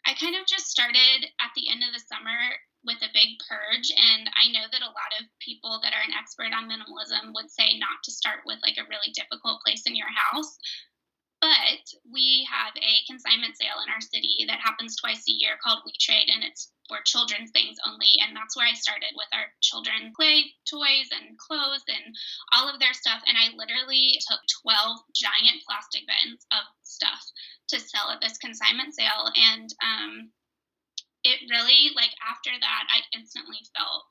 I 0.06 0.14
kind 0.19 0.34
of 0.34 0.46
just 0.46 0.70
started 0.70 1.26
at 1.38 1.55
the 1.55 1.70
end 1.70 1.82
of 1.87 1.94
the 1.94 2.02
summer 2.02 2.38
with 2.87 3.02
a 3.02 3.14
big 3.14 3.34
purge 3.50 3.90
and 3.90 4.31
I 4.38 4.46
know 4.55 4.70
that 4.70 4.87
a 4.87 4.94
lot 4.94 5.12
of 5.19 5.26
people 5.43 5.82
that 5.82 5.90
are 5.90 6.06
an 6.06 6.14
expert 6.14 6.55
on 6.55 6.70
minimalism 6.70 7.34
would 7.34 7.50
say 7.50 7.79
not 7.82 7.98
to 8.06 8.15
start 8.15 8.46
with 8.46 8.62
like 8.62 8.79
a 8.79 8.86
really 8.86 9.10
difficult 9.10 9.58
place 9.67 9.82
in 9.86 9.98
your 9.98 10.10
house. 10.10 10.55
But 11.40 11.84
we 12.08 12.48
have 12.50 12.72
a 12.76 13.05
consignment 13.06 13.56
sale 13.56 13.84
in 13.84 13.93
our 13.93 14.00
city 14.00 14.44
that 14.48 14.64
happens 14.64 14.96
twice 14.96 15.28
a 15.28 15.36
year 15.36 15.60
called 15.62 15.84
We 15.84 15.93
Trade, 16.00 16.32
and 16.32 16.43
it's 16.43 16.72
for 16.88 16.98
children's 17.05 17.50
things 17.50 17.76
only. 17.86 18.08
And 18.22 18.34
that's 18.34 18.56
where 18.56 18.66
I 18.66 18.72
started 18.72 19.12
with 19.14 19.28
our 19.34 19.52
children 19.60 20.12
play 20.16 20.48
toys 20.64 21.12
and 21.12 21.36
clothes 21.36 21.84
and 21.88 22.14
all 22.55 22.72
of 22.72 22.81
their 22.81 22.94
stuff. 22.94 23.20
And 23.28 23.36
I 23.36 23.52
literally 23.52 24.16
took 24.24 24.40
12 24.64 24.96
giant 25.14 25.60
plastic 25.69 26.08
bins 26.08 26.46
of 26.52 26.64
stuff 26.82 27.22
to 27.69 27.81
sell 27.81 28.10
at 28.10 28.20
this 28.22 28.38
consignment 28.38 28.94
sale. 28.94 29.28
And 29.36 29.69
um, 29.84 30.31
it 31.24 31.44
really, 31.50 31.93
like, 31.94 32.14
after 32.24 32.50
that, 32.55 32.84
I 32.88 33.05
instantly 33.12 33.60
felt 33.76 34.06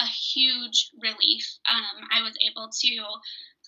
a 0.00 0.06
huge 0.06 0.90
relief. 1.00 1.46
Um, 1.68 2.06
I 2.12 2.22
was 2.22 2.36
able 2.44 2.70
to 2.70 2.92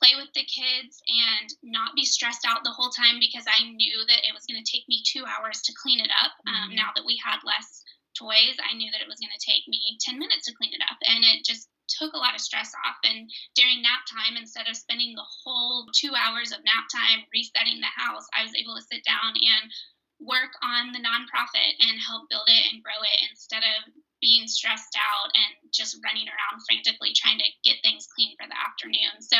play 0.05 0.21
with 0.21 0.29
the 0.37 0.45
kids 0.45 1.01
and 1.09 1.49
not 1.65 1.97
be 1.97 2.05
stressed 2.05 2.45
out 2.45 2.61
the 2.61 2.77
whole 2.77 2.93
time 2.93 3.17
because 3.17 3.49
I 3.49 3.65
knew 3.73 4.05
that 4.05 4.29
it 4.29 4.37
was 4.37 4.45
going 4.45 4.61
to 4.61 4.69
take 4.69 4.85
me 4.85 5.01
two 5.01 5.25
hours 5.25 5.65
to 5.65 5.73
clean 5.81 6.05
it 6.05 6.13
up. 6.21 6.37
Um, 6.45 6.69
mm-hmm. 6.69 6.77
Now 6.77 6.93
that 6.93 7.09
we 7.09 7.17
had 7.17 7.41
less 7.41 7.81
toys, 8.13 8.61
I 8.61 8.77
knew 8.77 8.93
that 8.93 9.01
it 9.01 9.09
was 9.09 9.17
going 9.17 9.33
to 9.33 9.41
take 9.49 9.65
me 9.65 9.97
10 10.05 10.21
minutes 10.21 10.45
to 10.45 10.57
clean 10.61 10.77
it 10.77 10.85
up. 10.85 11.01
And 11.09 11.25
it 11.25 11.49
just 11.49 11.73
took 11.89 12.13
a 12.13 12.21
lot 12.21 12.37
of 12.37 12.45
stress 12.45 12.69
off. 12.85 13.01
And 13.01 13.33
during 13.57 13.81
nap 13.81 14.05
time, 14.05 14.37
instead 14.37 14.69
of 14.69 14.77
spending 14.77 15.17
the 15.17 15.25
whole 15.25 15.89
two 15.97 16.13
hours 16.13 16.53
of 16.53 16.61
nap 16.69 16.85
time 16.93 17.25
resetting 17.33 17.81
the 17.81 17.97
house, 17.97 18.29
I 18.37 18.45
was 18.45 18.53
able 18.53 18.77
to 18.77 18.85
sit 18.85 19.01
down 19.09 19.33
and 19.33 19.65
work 20.21 20.53
on 20.63 20.93
the 20.93 21.03
nonprofit 21.03 21.75
and 21.81 21.97
help 22.01 22.29
build 22.29 22.47
it 22.47 22.65
and 22.73 22.85
grow 22.85 23.01
it 23.03 23.19
instead 23.33 23.65
of 23.65 23.89
being 24.25 24.49
stressed 24.49 24.97
out 24.97 25.29
and 25.37 25.69
just 25.69 26.01
running 26.01 26.25
around 26.25 26.65
frantically 26.65 27.13
trying 27.13 27.37
to 27.37 27.49
get 27.61 27.85
things 27.85 28.09
clean 28.09 28.33
for 28.41 28.49
the 28.49 28.57
afternoon. 28.57 29.21
So 29.21 29.37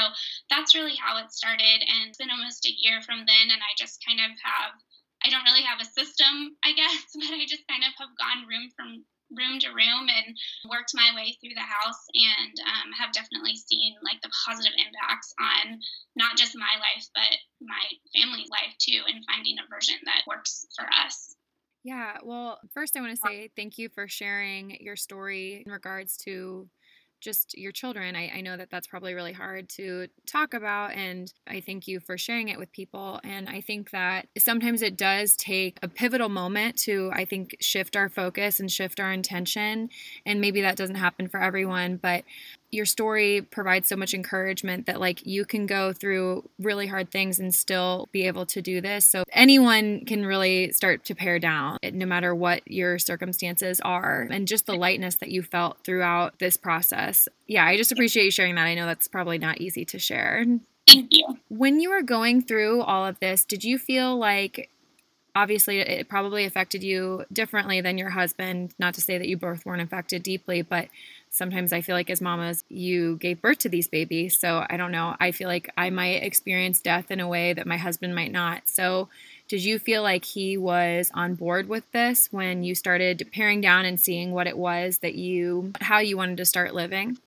that's 0.53 0.77
really 0.77 1.01
how 1.01 1.17
it 1.17 1.33
started. 1.33 1.81
And 1.81 2.13
it's 2.13 2.21
been 2.21 2.29
almost 2.29 2.69
a 2.69 2.77
year 2.77 3.01
from 3.01 3.25
then, 3.25 3.49
and 3.49 3.65
I 3.65 3.73
just 3.81 4.05
kind 4.05 4.21
of 4.21 4.37
have 4.45 4.77
I 5.25 5.33
don't 5.33 5.49
really 5.49 5.65
have 5.65 5.81
a 5.81 5.89
system, 5.89 6.53
I 6.61 6.77
guess, 6.77 7.09
but 7.17 7.33
I 7.33 7.49
just 7.49 7.65
kind 7.65 7.81
of 7.81 7.97
have 7.97 8.13
gone 8.21 8.45
room 8.45 8.69
from 8.77 9.09
room 9.33 9.57
to 9.57 9.73
room 9.73 10.05
and 10.13 10.37
worked 10.69 10.93
my 10.93 11.11
way 11.17 11.33
through 11.41 11.57
the 11.57 11.65
house 11.65 12.03
and 12.13 12.55
um, 12.61 12.93
have 12.93 13.17
definitely 13.17 13.57
seen 13.57 13.97
like 14.05 14.21
the 14.21 14.31
positive 14.45 14.77
impacts 14.77 15.33
on 15.41 15.81
not 16.15 16.37
just 16.37 16.55
my 16.55 16.77
life 16.79 17.09
but 17.17 17.33
my 17.59 17.83
family's 18.13 18.53
life 18.53 18.77
too 18.79 19.01
and 19.09 19.25
finding 19.25 19.57
a 19.59 19.67
version 19.67 19.97
that 20.05 20.29
works 20.29 20.69
for 20.77 20.85
us 20.87 21.35
yeah 21.85 22.17
well 22.25 22.59
first 22.73 22.97
i 22.97 23.01
want 23.01 23.13
to 23.13 23.23
say 23.29 23.51
thank 23.55 23.79
you 23.79 23.89
for 23.89 24.09
sharing 24.09 24.77
your 24.81 24.97
story 24.97 25.63
in 25.65 25.71
regards 25.71 26.17
to 26.17 26.69
just 27.25 27.57
your 27.57 27.73
children. 27.73 28.15
I, 28.15 28.31
I, 28.37 28.41
know 28.43 28.57
that 28.57 28.69
that's 28.71 28.87
probably 28.87 29.15
really 29.15 29.33
hard 29.33 29.71
to 29.71 30.09
talk 30.27 30.53
about, 30.53 30.93
and 30.93 31.33
I 31.49 31.61
thank 31.61 31.89
you 31.89 31.99
for 31.99 32.19
sharing 32.19 32.49
it 32.49 32.59
with 32.59 32.71
people. 32.71 33.19
And 33.25 33.49
I 33.49 33.63
think 33.63 33.91
that 33.93 34.29
sometimes 34.37 34.83
it 34.83 34.97
does 34.97 35.35
take 35.35 35.79
a 35.83 35.89
pivotal 35.89 36.29
moment 36.29 36.77
to, 36.81 37.11
I 37.15 37.25
think, 37.25 37.57
shift 37.61 37.97
our 37.97 38.11
focus 38.11 38.61
and 38.61 38.71
shift 38.71 39.01
our 39.01 39.11
intention. 39.11 39.89
And 40.27 40.41
maybe 40.41 40.61
that 40.61 40.77
doesn't 40.77 40.97
happen 40.97 41.29
for 41.29 41.41
everyone, 41.41 41.97
but 41.97 42.25
your 42.75 42.85
story 42.85 43.41
provides 43.41 43.89
so 43.89 43.97
much 43.97 44.13
encouragement 44.13 44.87
that 44.87 45.01
like 45.01 45.25
you 45.25 45.45
can 45.45 45.67
go 45.67 45.93
through 45.93 46.49
really 46.59 46.87
hard 46.87 47.11
things 47.11 47.39
and 47.39 47.55
still 47.55 48.09
be 48.13 48.27
able 48.27 48.45
to 48.47 48.61
do 48.61 48.81
this. 48.81 49.07
So 49.07 49.23
anyone 49.33 50.05
can 50.05 50.27
really 50.27 50.73
start 50.73 51.05
to 51.05 51.15
pare 51.15 51.39
down 51.39 51.79
no 51.83 52.05
matter 52.05 52.35
what 52.35 52.63
your 52.71 52.99
circumstances 52.99 53.81
are 53.81 54.29
and 54.31 54.49
just 54.49 54.67
the 54.67 54.75
lightness 54.75 55.17
that 55.17 55.31
you 55.31 55.43
felt 55.43 55.79
throughout 55.85 56.39
this 56.41 56.57
process. 56.57 57.29
Yeah, 57.47 57.65
I 57.65 57.77
just 57.77 57.93
appreciate 57.93 58.25
you 58.25 58.31
sharing 58.31 58.57
that. 58.57 58.67
I 58.67 58.75
know 58.75 58.87
that's 58.87 59.09
probably 59.09 59.39
not 59.39 59.61
easy 59.61 59.85
to 59.87 59.99
share. 59.99 60.45
Thank 60.89 61.09
you. 61.13 61.39
When 61.49 61.81
you 61.81 61.91
were 61.91 62.03
going 62.03 62.43
through 62.43 62.83
all 62.83 63.07
of 63.07 63.21
this, 63.21 63.45
did 63.45 63.65
you 63.65 63.79
feel 63.79 64.17
like 64.19 64.69
obviously 65.35 65.81
it 65.81 66.09
probably 66.09 66.45
affected 66.45 66.83
you 66.83 67.25
differently 67.33 67.81
than 67.81 67.99
your 67.99 68.11
husband 68.11 68.75
not 68.79 68.95
to 68.95 69.01
say 69.01 69.19
that 69.19 69.29
you 69.29 69.37
both 69.37 69.67
weren't 69.67 69.83
affected 69.83 70.23
deeply 70.23 70.63
but 70.63 70.89
sometimes 71.35 71.73
I 71.73 71.81
feel 71.81 71.95
like 71.95 72.11
as 72.11 72.21
mamas, 72.21 72.65
you 72.69 73.17
gave 73.17 73.43
birth 73.43 73.59
to 73.61 73.69
these 73.69 73.89
babies. 73.89 74.39
So 74.39 74.65
I 74.69 74.77
don't 74.77 74.93
know. 74.93 75.17
I 75.21 75.33
feel 75.33 75.49
like 75.49 75.71
I 75.77 75.91
might 75.91 76.23
experience 76.23 76.81
death 76.81 77.11
in 77.11 77.21
a 77.21 77.29
way 77.29 77.53
that 77.53 77.67
my 77.67 77.77
husband 77.77 78.15
might 78.15 78.33
not. 78.33 78.69
So 78.69 79.09
did 79.49 79.63
you 79.63 79.79
feel 79.79 80.03
like 80.03 80.25
he 80.25 80.57
was 80.57 81.11
on 81.15 81.35
board 81.35 81.69
with 81.69 81.91
this 81.93 82.29
when 82.31 82.63
you 82.63 82.75
started 82.75 83.29
paring 83.33 83.61
down 83.61 83.85
and 83.85 84.01
seeing 84.01 84.33
what 84.33 84.47
it 84.47 84.57
was 84.57 84.99
that 84.99 85.15
you, 85.15 85.73
how 85.81 85.99
you 85.99 86.17
wanted 86.17 86.39
to 86.39 86.47
start 86.47 86.75
living? 86.75 87.19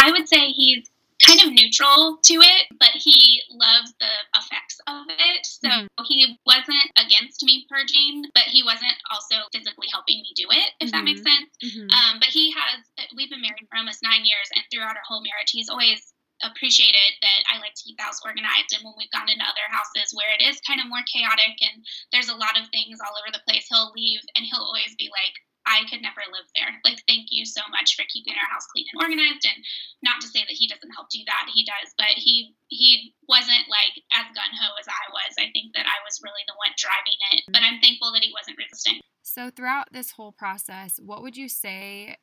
I 0.00 0.12
would 0.12 0.28
say 0.28 0.52
he's 0.52 0.88
kind 1.26 1.42
of 1.42 1.50
neutral 1.50 2.22
to 2.22 2.34
it, 2.38 2.70
but 2.78 2.94
he 2.94 3.42
loves 3.50 3.90
the 3.98 4.14
effects 4.38 4.78
of 4.86 5.10
it. 5.10 5.42
So 5.42 5.68
mm-hmm. 5.68 6.04
he 6.06 6.38
wasn't 6.46 6.88
against 6.94 7.42
me 7.42 7.66
purging, 7.68 8.24
but 8.32 8.46
he 8.46 8.62
wasn't 8.62 8.94
also 9.10 9.42
physically 9.50 9.90
helping 9.90 10.22
me 10.22 10.30
do 10.38 10.46
it, 10.54 10.70
if 10.78 10.88
mm-hmm. 10.88 10.94
that 10.94 11.04
makes 11.04 11.26
mm-hmm. 11.26 11.34
sense. 11.34 11.50
Mm-hmm. 11.66 11.90
Um, 11.90 12.14
but 12.22 12.30
he 12.30 12.54
has, 12.54 13.10
we've 13.18 13.30
been 13.30 13.42
married 13.42 13.66
for 13.66 13.76
almost 13.76 14.06
nine 14.06 14.22
years, 14.22 14.48
and 14.54 14.62
throughout 14.70 14.94
our 14.94 15.06
whole 15.06 15.24
marriage, 15.26 15.50
he's 15.50 15.68
always 15.68 16.14
appreciated 16.44 17.16
that 17.24 17.48
I 17.48 17.56
like 17.64 17.72
to 17.74 17.82
keep 17.82 17.96
the 17.96 18.04
house 18.04 18.20
organized. 18.20 18.76
And 18.76 18.84
when 18.84 18.92
we've 19.00 19.10
gone 19.10 19.32
into 19.32 19.42
other 19.42 19.66
houses 19.72 20.12
where 20.12 20.28
it 20.36 20.44
is 20.44 20.60
kind 20.68 20.84
of 20.84 20.92
more 20.92 21.00
chaotic 21.08 21.56
and 21.64 21.80
there's 22.12 22.28
a 22.28 22.36
lot 22.36 22.60
of 22.60 22.68
things 22.68 23.00
all 23.00 23.16
over 23.16 23.32
the 23.32 23.40
place, 23.48 23.64
he'll 23.72 23.88
leave 23.96 24.20
and 24.36 24.44
he'll 24.44 24.60
always 24.60 24.92
be 25.00 25.08
like, 25.08 25.32
I 25.66 25.82
could 25.90 26.00
never 26.00 26.22
live 26.30 26.46
there. 26.54 26.70
Like, 26.86 27.02
thank 27.10 27.34
you 27.34 27.44
so 27.44 27.60
much 27.74 27.98
for 27.98 28.06
keeping 28.08 28.38
our 28.38 28.48
house 28.48 28.64
clean 28.70 28.86
and 28.94 29.02
organized. 29.02 29.44
And 29.44 29.58
not 30.02 30.22
to 30.22 30.30
say 30.30 30.46
that 30.46 30.54
he 30.54 30.70
doesn't 30.70 30.94
help 30.94 31.10
do 31.10 31.20
that, 31.26 31.50
he 31.50 31.66
does, 31.66 31.92
but 31.98 32.14
he 32.14 32.54
he 32.70 33.12
wasn't 33.28 33.66
like 33.66 33.98
as 34.14 34.30
gun 34.32 34.52
ho 34.54 34.72
as 34.78 34.86
I 34.86 35.04
was. 35.10 35.34
I 35.36 35.50
think 35.50 35.74
that 35.74 35.90
I 35.90 35.98
was 36.06 36.22
really 36.22 36.46
the 36.46 36.56
one 36.56 36.72
driving 36.78 37.18
it, 37.34 37.50
but 37.50 37.66
I'm 37.66 37.82
thankful 37.82 38.14
that 38.14 38.22
he 38.22 38.32
wasn't 38.32 38.62
resistant. 38.62 39.02
So 39.26 39.50
throughout 39.50 39.92
this 39.92 40.14
whole 40.14 40.32
process, 40.32 40.98
what 41.02 41.22
would 41.22 41.36
you 41.36 41.48
say? 41.48 42.16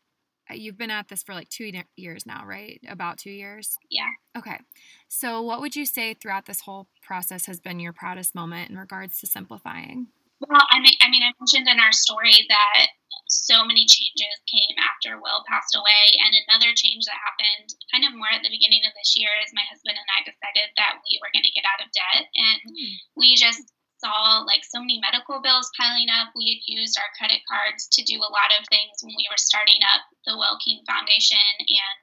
Uh, 0.50 0.56
you've 0.56 0.78
been 0.78 0.92
at 0.92 1.08
this 1.08 1.24
for 1.24 1.34
like 1.34 1.48
two 1.48 1.72
years 1.96 2.26
now, 2.26 2.46
right? 2.46 2.80
About 2.90 3.18
two 3.18 3.32
years? 3.32 3.78
Yeah. 3.90 4.10
Okay. 4.38 4.60
So, 5.08 5.42
what 5.42 5.62
would 5.62 5.76
you 5.76 5.86
say 5.86 6.14
throughout 6.14 6.48
this 6.48 6.62
whole 6.62 6.88
process 7.02 7.46
has 7.46 7.62
been 7.62 7.80
your 7.80 7.94
proudest 7.94 8.36
moment 8.36 8.70
in 8.70 8.78
regards 8.78 9.20
to 9.20 9.28
simplifying? 9.28 10.08
Well, 10.50 10.62
I 10.70 10.80
mean, 10.80 10.96
I 11.02 11.10
mean, 11.10 11.24
I 11.24 11.32
mentioned 11.40 11.68
in 11.68 11.80
our 11.80 11.92
story 11.92 12.46
that 12.50 12.88
so 13.28 13.66
many 13.66 13.86
changes 13.90 14.36
came 14.46 14.78
after 14.78 15.18
Will 15.18 15.44
passed 15.50 15.74
away. 15.74 16.04
And 16.22 16.36
another 16.48 16.72
change 16.76 17.06
that 17.06 17.18
happened 17.18 17.74
kind 17.90 18.06
of 18.06 18.18
more 18.18 18.32
at 18.32 18.46
the 18.46 18.54
beginning 18.54 18.86
of 18.86 18.94
this 18.94 19.18
year 19.18 19.32
is 19.42 19.56
my 19.56 19.66
husband 19.68 19.98
and 19.98 20.10
I 20.14 20.26
decided 20.26 20.70
that 20.78 21.02
we 21.06 21.18
were 21.20 21.34
going 21.34 21.48
to 21.48 21.56
get 21.58 21.68
out 21.68 21.84
of 21.84 21.94
debt. 21.94 22.30
And 22.34 22.60
mm. 22.70 22.94
we 23.18 23.36
just 23.36 23.74
saw 24.04 24.44
like 24.44 24.68
so 24.68 24.84
many 24.84 25.00
medical 25.00 25.40
bills 25.40 25.72
piling 25.80 26.12
up. 26.12 26.36
We 26.36 26.52
had 26.52 26.62
used 26.68 27.00
our 27.00 27.10
credit 27.16 27.42
cards 27.48 27.88
to 27.96 28.04
do 28.04 28.20
a 28.20 28.34
lot 28.34 28.52
of 28.52 28.68
things 28.68 29.00
when 29.00 29.16
we 29.16 29.30
were 29.32 29.40
starting 29.40 29.80
up 29.96 30.04
the 30.28 30.36
Will 30.36 30.60
King 30.60 30.84
Foundation 30.84 31.40
and 31.60 32.00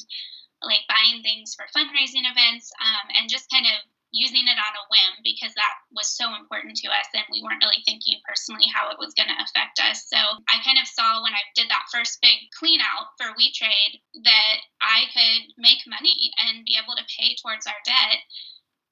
like 0.64 0.88
buying 0.88 1.20
things 1.20 1.56
for 1.56 1.68
fundraising 1.72 2.24
events 2.24 2.72
um, 2.80 3.06
and 3.16 3.28
just 3.28 3.52
kind 3.52 3.68
of 3.68 3.78
using 4.10 4.42
it 4.42 4.58
on 4.58 4.74
a 4.74 4.88
whim 4.90 5.14
because 5.22 5.54
that 5.54 5.74
was 5.94 6.10
so 6.10 6.34
important 6.34 6.74
to 6.82 6.90
us 6.90 7.06
and 7.14 7.22
we 7.30 7.42
weren't 7.42 7.62
really 7.62 7.82
thinking 7.86 8.18
personally 8.26 8.66
how 8.66 8.90
it 8.90 8.98
was 8.98 9.14
going 9.14 9.30
to 9.30 9.38
affect 9.38 9.78
us. 9.78 10.10
So 10.10 10.18
I 10.18 10.58
kind 10.66 10.82
of 10.82 10.90
saw 10.90 11.22
when 11.22 11.34
I 11.34 11.46
did 11.54 11.70
that 11.70 11.90
first 11.94 12.18
big 12.18 12.50
clean 12.58 12.82
out 12.82 13.14
for 13.14 13.30
We 13.38 13.54
Trade 13.54 14.02
that 14.26 14.56
I 14.82 15.06
could 15.14 15.54
make 15.54 15.86
money 15.86 16.34
and 16.42 16.66
be 16.66 16.74
able 16.74 16.98
to 16.98 17.06
pay 17.06 17.38
towards 17.38 17.70
our 17.70 17.78
debt 17.86 18.18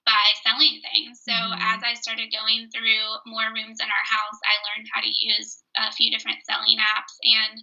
by 0.06 0.24
selling 0.46 0.78
things. 0.86 1.20
So 1.26 1.34
mm-hmm. 1.34 1.66
as 1.66 1.82
I 1.82 1.98
started 1.98 2.30
going 2.30 2.70
through 2.70 3.06
more 3.26 3.50
rooms 3.50 3.82
in 3.82 3.90
our 3.90 4.06
house, 4.06 4.38
I 4.46 4.54
learned 4.70 4.86
how 4.94 5.02
to 5.02 5.10
use 5.10 5.66
a 5.74 5.90
few 5.92 6.14
different 6.14 6.46
selling 6.46 6.78
apps 6.78 7.18
and 7.26 7.58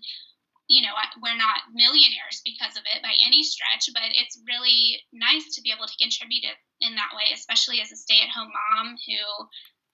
you 0.67 0.81
know, 0.81 0.97
we're 1.21 1.37
not 1.37 1.69
millionaires 1.77 2.41
because 2.41 2.73
of 2.73 2.81
it 2.89 3.03
by 3.05 3.13
any 3.21 3.45
stretch, 3.45 3.85
but 3.93 4.09
it's 4.17 4.41
really 4.49 4.97
nice 5.13 5.53
to 5.53 5.61
be 5.61 5.69
able 5.69 5.85
to 5.85 6.01
contribute 6.01 6.41
it 6.41 6.57
in 6.81 6.95
that 6.95 7.15
way, 7.15 7.31
especially 7.33 7.81
as 7.81 7.91
a 7.91 7.97
stay 7.97 8.19
at 8.23 8.33
home 8.33 8.51
mom 8.51 8.95
who, 9.07 9.19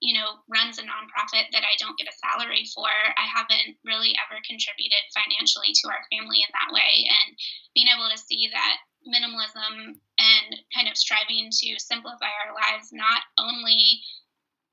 you 0.01 0.17
know, 0.17 0.41
runs 0.49 0.81
a 0.81 0.85
nonprofit 0.85 1.53
that 1.53 1.65
I 1.65 1.77
don't 1.77 1.97
get 1.97 2.09
a 2.09 2.21
salary 2.21 2.65
for. 2.73 2.89
I 2.89 3.27
haven't 3.29 3.77
really 3.85 4.17
ever 4.17 4.41
contributed 4.41 5.03
financially 5.13 5.73
to 5.81 5.89
our 5.93 6.01
family 6.09 6.41
in 6.41 6.51
that 6.53 6.73
way. 6.73 7.05
And 7.05 7.37
being 7.77 7.89
able 7.89 8.09
to 8.09 8.17
see 8.17 8.49
that 8.49 8.81
minimalism 9.05 9.97
and 10.17 10.49
kind 10.73 10.89
of 10.89 10.97
striving 10.97 11.49
to 11.49 11.69
simplify 11.77 12.29
our 12.45 12.53
lives 12.53 12.93
not 12.93 13.25
only 13.37 14.01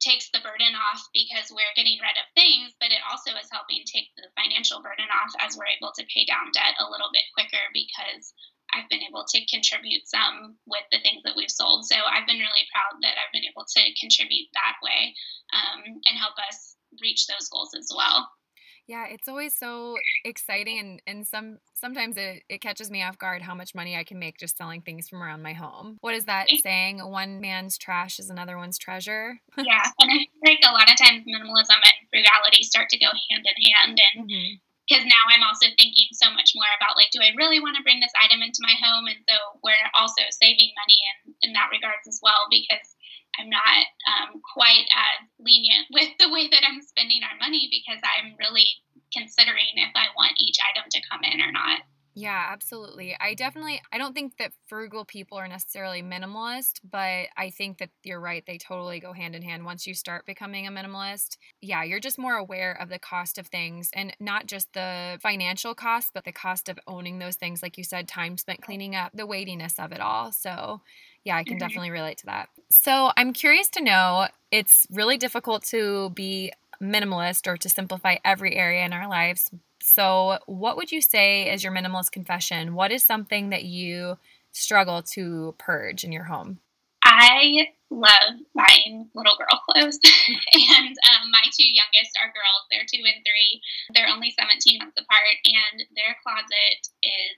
takes 0.01 0.31
the 0.31 0.45
burden 0.45 0.79
off 0.79 1.03
because 1.11 1.51
we're 1.51 1.75
getting 1.75 1.99
rid 1.99 2.15
of 2.15 2.29
things, 2.39 2.71
but 2.79 2.95
it 2.95 3.03
also 3.11 3.35
is 3.35 3.51
helping 3.51 3.83
take 3.83 4.09
the 4.15 4.31
financial 4.39 4.79
burden 4.79 5.11
off 5.11 5.33
as 5.43 5.59
we're 5.59 5.69
able 5.69 5.91
to 5.91 6.07
pay 6.07 6.25
down 6.25 6.55
debt 6.55 6.79
a 6.79 6.87
little 6.87 7.11
bit 7.11 7.27
quicker 7.35 7.63
because 7.75 8.33
I've 8.79 8.89
been 8.89 9.03
able 9.03 9.25
to 9.27 9.39
contribute 9.51 10.07
some 10.07 10.55
with 10.67 10.87
the 10.93 11.03
things 11.03 11.23
that 11.25 11.35
we've 11.35 11.51
sold. 11.51 11.85
So 11.87 11.97
I've 11.97 12.27
been 12.27 12.39
really 12.39 12.67
proud 12.71 13.03
that 13.03 13.19
I've 13.19 13.35
been 13.35 13.49
able 13.51 13.67
to 13.67 13.83
contribute 13.99 14.47
that 14.55 14.79
way 14.83 15.15
um, 15.51 15.83
and 16.07 16.15
help 16.19 16.39
us 16.39 16.77
reach 17.03 17.27
those 17.27 17.49
goals 17.49 17.75
as 17.77 17.91
well. 17.95 18.31
Yeah, 18.87 19.05
it's 19.11 19.29
always 19.29 19.53
so 19.55 19.97
exciting 20.25 20.79
and, 20.79 21.03
and 21.07 21.27
some 21.27 21.59
sometimes 21.75 22.17
it, 22.17 22.43
it 22.49 22.63
catches 22.63 22.91
me 22.91 23.03
off 23.03 23.19
guard 23.19 23.43
how 23.43 23.55
much 23.55 23.75
money 23.75 23.95
I 23.95 24.03
can 24.03 24.19
make 24.19 24.39
just 24.39 24.57
selling 24.57 24.81
things 24.81 25.11
from 25.11 25.23
around 25.23 25.43
my 25.43 25.53
home. 25.53 25.99
What 26.01 26.15
is 26.15 26.25
that 26.25 26.47
saying? 26.63 27.01
One 27.01 27.39
man's 27.39 27.77
trash 27.77 28.19
is 28.19 28.31
another 28.31 28.57
one's 28.57 28.79
treasure. 28.79 29.41
yeah. 29.59 29.85
And 29.99 30.11
I 30.11 30.25
think 30.43 30.61
a 30.65 30.73
lot 30.73 30.91
of 30.91 30.97
times 30.97 31.27
minimalism 31.27 31.77
and 31.85 32.09
frugality 32.09 32.63
start 32.63 32.89
to 32.89 32.99
go 32.99 33.09
hand 33.31 33.45
in 33.45 33.73
hand 33.75 34.01
and 34.15 34.31
mm-hmm 34.31 34.55
because 34.89 35.05
now 35.05 35.21
I'm 35.29 35.45
also 35.45 35.69
thinking 35.77 36.09
so 36.17 36.33
much 36.33 36.57
more 36.57 36.73
about 36.81 36.97
like, 36.97 37.13
do 37.13 37.21
I 37.21 37.37
really 37.37 37.61
want 37.61 37.77
to 37.77 37.85
bring 37.85 38.01
this 38.01 38.15
item 38.25 38.41
into 38.41 38.65
my 38.65 38.73
home? 38.81 39.05
And 39.05 39.21
so 39.29 39.37
we're 39.61 39.77
also 39.93 40.25
saving 40.33 40.73
money 40.73 40.99
in, 41.13 41.17
in 41.45 41.51
that 41.53 41.69
regards 41.69 42.09
as 42.09 42.25
well 42.25 42.49
because 42.49 42.97
I'm 43.37 43.53
not 43.53 43.85
um, 44.09 44.41
quite 44.41 44.89
as 44.89 45.29
lenient 45.37 45.87
with 45.95 46.17
the 46.17 46.33
way 46.33 46.49
that 46.49 46.65
I'm 46.65 46.81
spending 46.81 47.21
our 47.21 47.37
money 47.37 47.69
because 47.69 48.01
I'm 48.01 48.33
really 48.41 48.67
considering 49.13 49.77
if 49.77 49.93
I 49.93 50.09
want 50.17 50.41
each 50.41 50.57
item 50.57 50.89
to 50.89 51.05
come 51.05 51.21
in 51.21 51.45
or 51.45 51.53
not. 51.53 51.85
Yeah, 52.19 52.49
absolutely. 52.51 53.17
I 53.21 53.35
definitely 53.35 53.81
I 53.93 53.99
don't 53.99 54.13
think 54.13 54.39
that 54.39 54.51
frugal 54.67 55.05
people 55.05 55.39
are 55.39 55.47
necessarily 55.47 56.03
minimalist, 56.03 56.81
but 56.83 57.29
I 57.37 57.51
think 57.57 57.79
that 57.79 57.91
you're 58.03 58.19
right. 58.19 58.45
They 58.45 58.59
totally 58.59 58.99
go 58.99 59.13
hand 59.13 59.37
in 59.37 59.43
hand 59.43 59.65
once 59.65 59.87
you 59.87 59.95
start 59.95 60.27
becoming 60.27 60.67
a 60.67 60.73
minimalist. 60.73 61.37
Yeah, 61.61 61.85
you're 61.85 62.01
just 62.01 62.19
more 62.19 62.35
aware 62.35 62.73
of 62.73 62.89
the 62.89 62.99
cost 62.99 63.39
of 63.39 63.47
things 63.47 63.91
and 63.93 64.17
not 64.19 64.47
just 64.47 64.73
the 64.73 65.19
financial 65.23 65.77
cost, 65.77 66.11
but 66.13 66.25
the 66.25 66.33
cost 66.33 66.69
of 66.69 66.81
owning 66.89 67.21
those 67.21 67.37
things 67.37 67.63
like 67.63 67.79
you 67.79 67.85
said, 67.85 68.09
time 68.09 68.37
spent 68.37 68.63
cleaning 68.63 68.97
up, 68.97 69.13
the 69.15 69.27
weightiness 69.27 69.79
of 69.79 69.93
it 69.93 70.01
all. 70.01 70.33
So, 70.33 70.81
yeah, 71.23 71.37
I 71.37 71.45
can 71.45 71.53
mm-hmm. 71.53 71.61
definitely 71.61 71.91
relate 71.91 72.19
to 72.19 72.27
that. 72.27 72.49
So, 72.69 73.13
I'm 73.17 73.33
curious 73.33 73.69
to 73.71 73.81
know 73.81 74.27
it's 74.51 74.89
really 74.91 75.19
difficult 75.19 75.63
to 75.67 76.11
be 76.11 76.53
minimalist 76.83 77.47
or 77.47 77.57
to 77.57 77.69
simplify 77.69 78.17
every 78.25 78.57
area 78.57 78.85
in 78.85 78.93
our 78.93 79.09
lives. 79.09 79.51
So, 79.83 80.39
what 80.47 80.77
would 80.77 80.91
you 80.91 81.01
say 81.01 81.53
is 81.53 81.63
your 81.63 81.73
minimalist 81.73 82.13
confession? 82.13 82.75
What 82.75 82.93
is 82.93 83.05
something 83.05 83.51
that 83.51 83.65
you 83.65 84.19
struggle 84.53 85.03
to 85.15 85.55
purge 85.59 86.05
in 86.05 86.13
your 86.13 86.25
home? 86.25 86.59
I 87.05 87.73
love 87.91 88.37
buying 88.55 89.09
little 89.15 89.37
girl 89.39 89.59
clothes. 89.65 89.99
and 90.05 90.95
um, 91.09 91.25
my 91.33 91.45
two 91.57 91.67
youngest 91.67 92.13
are 92.21 92.35
girls. 92.35 92.63
They're 92.71 92.89
two 92.89 93.01
and 93.01 93.25
three. 93.25 93.63
They're 93.95 94.13
only 94.13 94.35
17 94.37 94.79
months 94.79 94.99
apart, 94.99 95.37
and 95.47 95.87
their 95.97 96.19
closet 96.23 96.81
is 97.03 97.37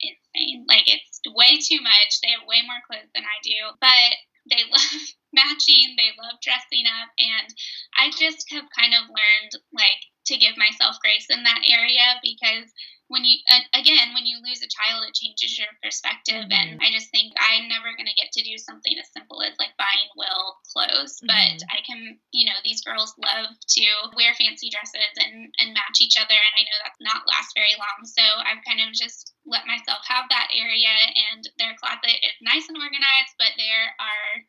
insane. 0.00 0.66
Like, 0.68 0.86
it's 0.86 1.20
way 1.26 1.58
too 1.58 1.82
much. 1.82 2.20
They 2.22 2.30
have 2.30 2.46
way 2.46 2.62
more 2.62 2.84
clothes 2.86 3.10
than 3.14 3.24
I 3.24 3.36
do, 3.42 3.74
but 3.80 4.12
they 4.50 4.62
love 4.70 5.02
matching. 5.32 5.94
They 5.96 6.14
love 6.16 6.40
dressing 6.42 6.86
up. 6.86 7.10
And 7.18 7.48
I 7.96 8.10
just 8.10 8.46
have 8.52 8.66
kind 8.72 8.94
of 8.94 9.10
learned, 9.10 9.52
like, 9.72 10.02
to 10.26 10.38
give 10.38 10.58
myself 10.58 10.98
grace 11.02 11.26
in 11.30 11.42
that 11.44 11.62
area 11.66 12.18
because 12.22 12.70
when 13.08 13.22
you 13.22 13.38
again 13.70 14.10
when 14.14 14.26
you 14.26 14.42
lose 14.42 14.58
a 14.62 14.70
child 14.70 15.06
it 15.06 15.14
changes 15.14 15.54
your 15.54 15.70
perspective 15.78 16.50
mm-hmm. 16.50 16.58
and 16.74 16.82
i 16.82 16.90
just 16.90 17.10
think 17.14 17.30
i'm 17.38 17.70
never 17.70 17.94
going 17.94 18.08
to 18.08 18.18
get 18.18 18.34
to 18.34 18.42
do 18.42 18.58
something 18.58 18.98
as 18.98 19.06
simple 19.14 19.42
as 19.42 19.54
like 19.62 19.74
buying 19.78 20.10
will 20.18 20.58
clothes 20.74 21.22
mm-hmm. 21.22 21.30
but 21.30 21.58
i 21.70 21.78
can 21.86 22.18
you 22.34 22.46
know 22.46 22.58
these 22.66 22.82
girls 22.82 23.14
love 23.22 23.54
to 23.70 23.86
wear 24.18 24.34
fancy 24.34 24.66
dresses 24.70 25.14
and 25.22 25.54
and 25.62 25.74
match 25.74 26.02
each 26.02 26.18
other 26.18 26.34
and 26.34 26.54
i 26.58 26.66
know 26.66 26.78
that's 26.82 27.02
not 27.02 27.26
last 27.30 27.54
very 27.54 27.74
long 27.78 27.98
so 28.02 28.24
i've 28.42 28.66
kind 28.66 28.82
of 28.82 28.90
just 28.90 29.38
let 29.46 29.70
myself 29.70 30.02
have 30.02 30.26
that 30.26 30.50
area 30.50 30.90
and 31.30 31.46
their 31.62 31.78
closet 31.78 32.18
is 32.26 32.36
nice 32.42 32.66
and 32.66 32.78
organized 32.78 33.34
but 33.38 33.54
there 33.54 33.94
are 34.02 34.42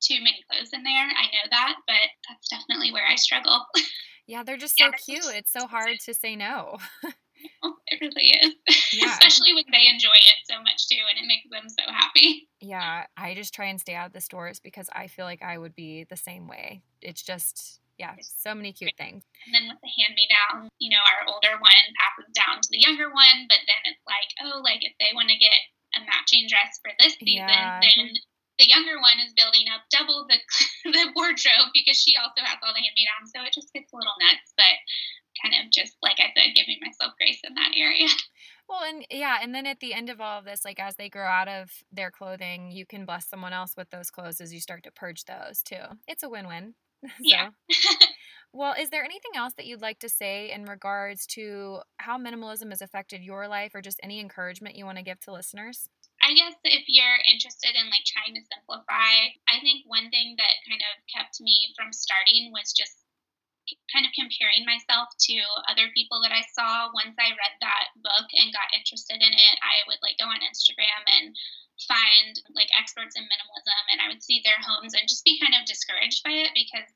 too 0.00 0.22
many 0.22 0.40
clothes 0.48 0.72
in 0.72 0.79
there 0.90 1.06
i 1.06 1.26
know 1.30 1.46
that 1.50 1.76
but 1.86 2.10
that's 2.28 2.48
definitely 2.48 2.92
where 2.92 3.06
i 3.06 3.14
struggle 3.14 3.66
yeah 4.26 4.42
they're 4.42 4.56
just 4.56 4.76
so 4.78 4.86
yeah. 4.86 4.90
cute 5.04 5.34
it's 5.36 5.52
so 5.52 5.66
hard 5.66 5.96
to 6.04 6.14
say 6.14 6.34
no 6.34 6.76
it 7.88 8.00
really 8.00 8.30
is. 8.30 8.54
Yeah. 8.92 9.12
Especially 9.12 9.54
when 9.54 9.64
they 9.70 9.88
enjoy 9.88 10.08
it 10.08 10.38
so 10.44 10.60
much 10.62 10.88
too 10.88 11.00
and 11.10 11.24
it 11.24 11.26
makes 11.26 11.48
them 11.50 11.68
so 11.68 11.92
happy. 11.92 12.48
Yeah, 12.60 13.06
I 13.16 13.34
just 13.34 13.54
try 13.54 13.66
and 13.66 13.80
stay 13.80 13.94
out 13.94 14.08
of 14.08 14.12
the 14.12 14.20
stores 14.20 14.60
because 14.60 14.88
I 14.92 15.06
feel 15.06 15.24
like 15.24 15.42
I 15.42 15.58
would 15.58 15.74
be 15.74 16.04
the 16.04 16.16
same 16.16 16.48
way. 16.48 16.82
It's 17.00 17.22
just 17.22 17.80
yeah, 17.98 18.16
so 18.20 18.54
many 18.54 18.72
cute 18.72 18.96
things. 18.96 19.20
And 19.44 19.52
then 19.52 19.68
with 19.68 19.76
the 19.84 19.92
hand 19.92 20.16
me 20.16 20.24
down, 20.32 20.72
you 20.80 20.88
know, 20.88 21.04
our 21.04 21.28
older 21.28 21.60
one 21.60 21.84
passes 22.00 22.32
down 22.32 22.56
to 22.56 22.68
the 22.72 22.80
younger 22.80 23.12
one, 23.12 23.44
but 23.44 23.60
then 23.68 23.92
it's 23.92 24.00
like, 24.08 24.32
oh, 24.40 24.64
like 24.64 24.80
if 24.80 24.96
they 24.96 25.12
want 25.12 25.28
to 25.28 25.36
get 25.36 25.60
a 25.92 26.00
matching 26.08 26.48
dress 26.48 26.80
for 26.80 26.96
this 26.96 27.20
season, 27.20 27.44
yeah. 27.44 27.76
then 27.84 28.08
the 28.60 28.68
younger 28.68 29.00
one 29.00 29.16
is 29.24 29.32
building 29.32 29.64
up 29.72 29.88
double 29.88 30.28
the 30.28 30.36
the 30.92 31.08
wardrobe 31.16 31.72
because 31.72 31.96
she 31.96 32.14
also 32.20 32.44
has 32.44 32.60
all 32.60 32.76
the 32.76 32.84
hand 32.84 32.92
me 32.92 33.08
downs. 33.08 33.32
So 33.32 33.40
it 33.40 33.56
just 33.56 33.72
gets 33.72 33.88
a 33.88 33.96
little 33.96 34.14
nuts. 34.20 34.52
But 34.54 34.76
kind 35.40 35.56
of 35.56 35.72
just 35.72 35.96
like 36.04 36.20
I 36.20 36.28
said, 36.36 36.54
giving 36.54 36.76
myself 36.84 37.16
grace 37.16 37.40
in 37.42 37.54
that 37.56 37.72
area. 37.74 38.08
Well, 38.68 38.84
and 38.88 39.04
yeah, 39.10 39.38
and 39.42 39.52
then 39.52 39.66
at 39.66 39.80
the 39.80 39.92
end 39.92 40.10
of 40.10 40.20
all 40.20 40.38
of 40.38 40.44
this, 40.44 40.64
like 40.64 40.78
as 40.78 40.94
they 40.94 41.08
grow 41.08 41.26
out 41.26 41.48
of 41.48 41.70
their 41.90 42.12
clothing, 42.12 42.70
you 42.70 42.86
can 42.86 43.04
bless 43.04 43.28
someone 43.28 43.52
else 43.52 43.72
with 43.76 43.90
those 43.90 44.12
clothes 44.12 44.40
as 44.40 44.54
you 44.54 44.60
start 44.60 44.84
to 44.84 44.92
purge 44.92 45.24
those 45.24 45.60
too. 45.64 45.82
It's 46.06 46.22
a 46.22 46.28
win-win. 46.28 46.74
so. 47.02 47.08
Yeah. 47.18 47.48
well, 48.52 48.76
is 48.78 48.90
there 48.90 49.04
anything 49.04 49.32
else 49.34 49.54
that 49.56 49.66
you'd 49.66 49.82
like 49.82 49.98
to 49.98 50.08
say 50.08 50.52
in 50.52 50.66
regards 50.66 51.26
to 51.32 51.80
how 51.96 52.16
minimalism 52.16 52.70
has 52.70 52.80
affected 52.80 53.24
your 53.24 53.48
life 53.48 53.74
or 53.74 53.82
just 53.82 53.98
any 54.04 54.20
encouragement 54.20 54.76
you 54.76 54.84
want 54.84 54.98
to 54.98 55.04
give 55.04 55.18
to 55.22 55.32
listeners? 55.32 55.88
I 56.30 56.38
guess 56.38 56.54
if 56.62 56.86
you're 56.86 57.18
interested 57.26 57.74
in 57.74 57.90
like 57.90 58.06
trying 58.06 58.38
to 58.38 58.46
simplify, 58.46 59.34
I 59.50 59.58
think 59.66 59.82
one 59.90 60.14
thing 60.14 60.38
that 60.38 60.62
kind 60.62 60.78
of 60.78 61.02
kept 61.10 61.42
me 61.42 61.74
from 61.74 61.90
starting 61.90 62.54
was 62.54 62.70
just 62.70 62.94
kind 63.90 64.06
of 64.06 64.14
comparing 64.14 64.62
myself 64.62 65.10
to 65.26 65.42
other 65.66 65.90
people 65.90 66.22
that 66.22 66.30
I 66.30 66.46
saw. 66.54 66.94
Once 66.94 67.18
I 67.18 67.34
read 67.34 67.54
that 67.58 67.90
book 67.98 68.30
and 68.38 68.54
got 68.54 68.70
interested 68.78 69.18
in 69.18 69.34
it, 69.34 69.56
I 69.58 69.82
would 69.90 69.98
like 70.06 70.22
go 70.22 70.30
on 70.30 70.38
Instagram 70.38 71.02
and 71.18 71.34
find 71.90 72.38
like 72.54 72.70
experts 72.78 73.18
in 73.18 73.26
minimalism 73.26 73.82
and 73.90 73.98
I 73.98 74.06
would 74.06 74.22
see 74.22 74.38
their 74.46 74.62
homes 74.62 74.94
and 74.94 75.10
just 75.10 75.26
be 75.26 75.42
kind 75.42 75.58
of 75.58 75.66
discouraged 75.66 76.22
by 76.22 76.46
it 76.46 76.54
because 76.54 76.86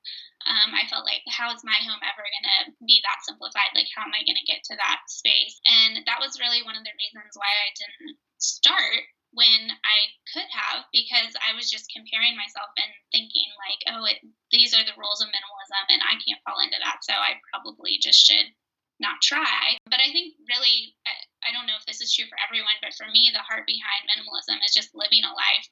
um, 0.46 0.78
I 0.78 0.86
felt 0.86 1.10
like, 1.10 1.26
how 1.26 1.50
is 1.50 1.66
my 1.66 1.78
home 1.82 2.02
ever 2.06 2.22
going 2.22 2.48
to 2.54 2.58
be 2.86 3.02
that 3.02 3.26
simplified? 3.26 3.74
Like, 3.74 3.90
how 3.98 4.06
am 4.06 4.14
I 4.14 4.22
going 4.22 4.38
to 4.38 4.46
get 4.46 4.62
to 4.70 4.78
that 4.78 5.10
space? 5.10 5.58
And 5.66 6.06
that 6.06 6.22
was 6.22 6.38
really 6.38 6.62
one 6.62 6.78
of 6.78 6.86
the 6.86 6.94
reasons 7.02 7.34
why 7.34 7.50
I 7.50 7.74
didn't 7.74 8.14
start 8.38 9.10
when 9.34 9.74
I 9.82 9.98
could 10.30 10.48
have 10.50 10.86
because 10.94 11.34
I 11.42 11.54
was 11.54 11.70
just 11.70 11.90
comparing 11.90 12.38
myself 12.38 12.70
and 12.78 12.90
thinking 13.10 13.50
like, 13.58 13.82
oh, 13.90 14.06
it, 14.06 14.22
these 14.54 14.72
are 14.72 14.86
the 14.86 14.96
rules 14.96 15.20
of 15.20 15.30
minimalism 15.34 15.84
and 15.90 16.02
I 16.02 16.18
can't 16.22 16.42
fall 16.46 16.62
into 16.62 16.78
that, 16.80 17.02
so 17.02 17.14
I 17.14 17.42
probably 17.50 17.98
just 17.98 18.22
should 18.22 18.54
not 19.02 19.18
try. 19.20 19.78
But 19.90 19.98
I 19.98 20.14
think 20.14 20.38
really, 20.46 20.94
I, 21.04 21.50
I 21.50 21.52
don't 21.52 21.66
know 21.66 21.78
if 21.78 21.86
this 21.86 22.00
is 22.00 22.14
true 22.14 22.30
for 22.30 22.38
everyone, 22.38 22.78
but 22.78 22.94
for 22.94 23.10
me, 23.10 23.28
the 23.34 23.42
heart 23.42 23.66
behind 23.66 24.06
minimalism 24.06 24.62
is 24.62 24.74
just 24.74 24.94
living 24.94 25.26
a 25.26 25.34
life 25.34 25.66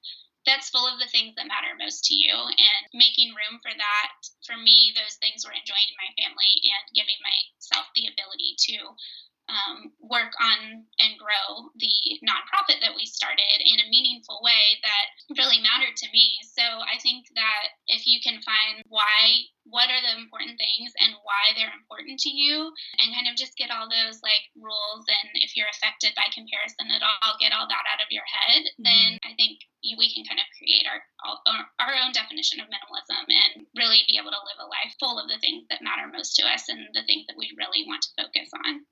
that's 0.46 0.70
full 0.70 0.86
of 0.86 0.98
the 0.98 1.10
things 1.10 1.34
that 1.38 1.46
matter 1.46 1.70
most 1.78 2.02
to 2.10 2.14
you 2.14 2.34
and 2.34 2.82
making 2.94 3.30
room 3.30 3.62
for 3.62 3.70
that. 3.70 4.10
For 4.42 4.58
me, 4.58 4.90
those 4.94 5.14
things 5.22 5.46
were 5.46 5.54
enjoying 5.54 5.94
my 5.94 6.10
family 6.18 6.52
and 6.66 6.84
giving 6.98 7.18
myself 7.22 7.86
the 7.94 8.10
ability 8.10 8.58
to 8.74 8.98
um, 9.50 9.92
work 10.00 10.32
on 10.38 10.86
and 11.02 11.18
grow 11.18 11.68
the 11.76 11.94
nonprofit 12.22 12.78
that 12.80 12.94
we 12.94 13.04
started 13.04 13.58
in 13.58 13.82
a 13.82 13.90
meaningful 13.90 14.40
way 14.42 14.78
that 14.82 15.06
really 15.34 15.58
mattered 15.60 15.94
to 15.98 16.08
me. 16.14 16.38
So 16.54 16.62
I 16.62 16.98
think 17.02 17.26
that 17.34 17.74
if 17.90 18.06
you 18.06 18.22
can 18.22 18.38
find 18.42 18.84
why, 18.86 19.48
what 19.66 19.90
are 19.90 20.02
the 20.02 20.18
important 20.18 20.58
things 20.58 20.94
and 21.02 21.18
why 21.26 21.54
they're 21.54 21.74
important 21.74 22.22
to 22.26 22.32
you, 22.32 22.70
and 22.98 23.14
kind 23.14 23.28
of 23.30 23.38
just 23.38 23.58
get 23.58 23.70
all 23.70 23.90
those 23.90 24.22
like 24.22 24.46
rules, 24.58 25.04
and 25.06 25.30
if 25.42 25.54
you're 25.58 25.70
affected 25.70 26.14
by 26.14 26.30
comparison 26.30 26.90
at 26.94 27.02
all, 27.02 27.38
get 27.42 27.54
all 27.54 27.66
that 27.66 27.88
out 27.90 28.02
of 28.02 28.10
your 28.14 28.26
head, 28.26 28.62
mm-hmm. 28.78 28.86
then 28.86 29.10
I 29.26 29.34
think 29.34 29.62
we 29.82 30.06
can 30.14 30.22
kind 30.22 30.38
of 30.38 30.46
create 30.54 30.86
our, 30.86 31.02
our 31.82 31.94
own 31.98 32.14
definition 32.14 32.62
of 32.62 32.70
minimalism 32.70 33.26
and 33.26 33.66
really 33.74 34.06
be 34.06 34.14
able 34.14 34.30
to 34.30 34.46
live 34.46 34.62
a 34.62 34.70
life 34.70 34.94
full 35.02 35.18
of 35.18 35.26
the 35.26 35.42
things 35.42 35.66
that 35.70 35.82
matter 35.82 36.06
most 36.06 36.38
to 36.38 36.46
us 36.46 36.70
and 36.70 36.86
the 36.94 37.02
things 37.06 37.26
that 37.26 37.38
we 37.38 37.50
really 37.58 37.82
want 37.86 38.02
to 38.02 38.14
focus 38.22 38.50
on. 38.54 38.86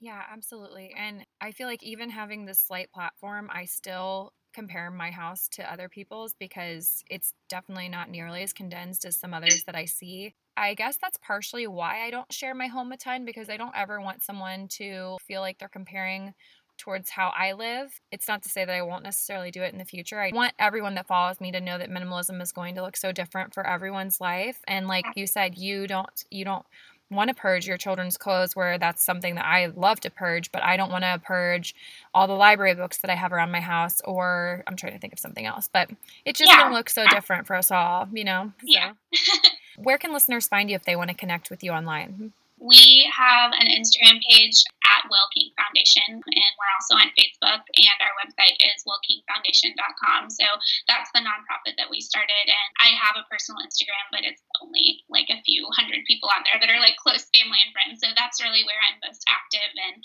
Yeah, 0.00 0.22
absolutely. 0.30 0.92
And 0.96 1.24
I 1.40 1.52
feel 1.52 1.66
like 1.66 1.82
even 1.82 2.10
having 2.10 2.44
this 2.44 2.58
slight 2.60 2.90
platform, 2.92 3.48
I 3.52 3.64
still 3.64 4.32
compare 4.52 4.90
my 4.90 5.10
house 5.10 5.48
to 5.48 5.70
other 5.70 5.88
people's 5.88 6.34
because 6.34 7.02
it's 7.10 7.32
definitely 7.48 7.88
not 7.88 8.08
nearly 8.10 8.42
as 8.42 8.52
condensed 8.52 9.04
as 9.04 9.18
some 9.18 9.34
others 9.34 9.64
that 9.64 9.74
I 9.76 9.84
see. 9.86 10.34
I 10.56 10.74
guess 10.74 10.96
that's 11.00 11.18
partially 11.18 11.66
why 11.66 12.02
I 12.04 12.10
don't 12.10 12.32
share 12.32 12.54
my 12.54 12.66
home 12.66 12.92
a 12.92 12.96
ton 12.96 13.24
because 13.24 13.50
I 13.50 13.56
don't 13.58 13.76
ever 13.76 14.00
want 14.00 14.22
someone 14.22 14.68
to 14.72 15.18
feel 15.26 15.40
like 15.42 15.58
they're 15.58 15.68
comparing 15.68 16.34
towards 16.78 17.10
how 17.10 17.28
I 17.34 17.52
live. 17.52 18.00
It's 18.10 18.28
not 18.28 18.42
to 18.42 18.48
say 18.50 18.64
that 18.64 18.74
I 18.74 18.82
won't 18.82 19.02
necessarily 19.04 19.50
do 19.50 19.62
it 19.62 19.72
in 19.72 19.78
the 19.78 19.84
future. 19.84 20.20
I 20.20 20.30
want 20.32 20.54
everyone 20.58 20.94
that 20.94 21.06
follows 21.06 21.40
me 21.40 21.50
to 21.52 21.60
know 21.60 21.78
that 21.78 21.90
minimalism 21.90 22.40
is 22.42 22.52
going 22.52 22.74
to 22.74 22.82
look 22.82 22.96
so 22.96 23.12
different 23.12 23.54
for 23.54 23.66
everyone's 23.66 24.20
life. 24.20 24.60
And 24.66 24.86
like 24.86 25.08
you 25.14 25.26
said, 25.26 25.56
you 25.56 25.86
don't 25.86 26.22
you 26.30 26.44
don't 26.44 26.66
want 27.10 27.28
to 27.28 27.34
purge 27.34 27.66
your 27.66 27.76
children's 27.76 28.16
clothes 28.16 28.56
where 28.56 28.78
that's 28.78 29.04
something 29.04 29.36
that 29.36 29.44
I 29.44 29.66
love 29.66 30.00
to 30.00 30.10
purge, 30.10 30.50
but 30.50 30.62
I 30.62 30.76
don't 30.76 30.90
want 30.90 31.04
to 31.04 31.20
purge 31.24 31.74
all 32.12 32.26
the 32.26 32.34
library 32.34 32.74
books 32.74 32.98
that 32.98 33.10
I 33.10 33.14
have 33.14 33.32
around 33.32 33.52
my 33.52 33.60
house 33.60 34.00
or 34.04 34.64
I'm 34.66 34.76
trying 34.76 34.92
to 34.94 34.98
think 34.98 35.12
of 35.12 35.18
something 35.18 35.46
else. 35.46 35.68
But 35.72 35.90
it 36.24 36.36
just 36.36 36.50
yeah. 36.50 36.68
look 36.70 36.90
so 36.90 37.06
different 37.08 37.46
for 37.46 37.54
us 37.54 37.70
all, 37.70 38.08
you 38.12 38.24
know? 38.24 38.52
So. 38.60 38.66
Yeah. 38.66 38.92
where 39.76 39.98
can 39.98 40.12
listeners 40.12 40.48
find 40.48 40.68
you 40.68 40.76
if 40.76 40.84
they 40.84 40.96
want 40.96 41.10
to 41.10 41.16
connect 41.16 41.50
with 41.50 41.62
you 41.62 41.70
online? 41.70 42.32
We 42.56 43.04
have 43.12 43.52
an 43.52 43.68
Instagram 43.68 44.16
page 44.24 44.56
at 44.88 45.04
Will 45.12 45.28
King 45.36 45.52
Foundation, 45.60 46.08
and 46.08 46.52
we're 46.56 46.74
also 46.80 46.96
on 46.96 47.12
Facebook, 47.12 47.60
and 47.60 47.98
our 48.00 48.16
website 48.16 48.56
is 48.64 48.80
willkingfoundation.com. 48.88 50.32
So 50.32 50.48
that's 50.88 51.12
the 51.12 51.20
nonprofit 51.20 51.76
that 51.76 51.92
we 51.92 52.00
started, 52.00 52.46
and 52.48 52.68
I 52.80 52.96
have 52.96 53.20
a 53.20 53.28
personal 53.28 53.60
Instagram, 53.60 54.08
but 54.08 54.24
it's 54.24 54.40
only 54.64 55.04
like 55.12 55.28
a 55.28 55.44
few 55.44 55.68
hundred 55.76 56.08
people 56.08 56.32
on 56.32 56.48
there 56.48 56.56
that 56.56 56.72
are 56.72 56.80
like 56.80 56.96
close 56.96 57.28
family 57.28 57.60
and 57.60 57.76
friends. 57.76 58.00
So 58.00 58.08
that's 58.16 58.40
really 58.40 58.64
where 58.64 58.80
I'm 58.88 59.04
most 59.04 59.20
active 59.28 59.72
and 59.76 59.96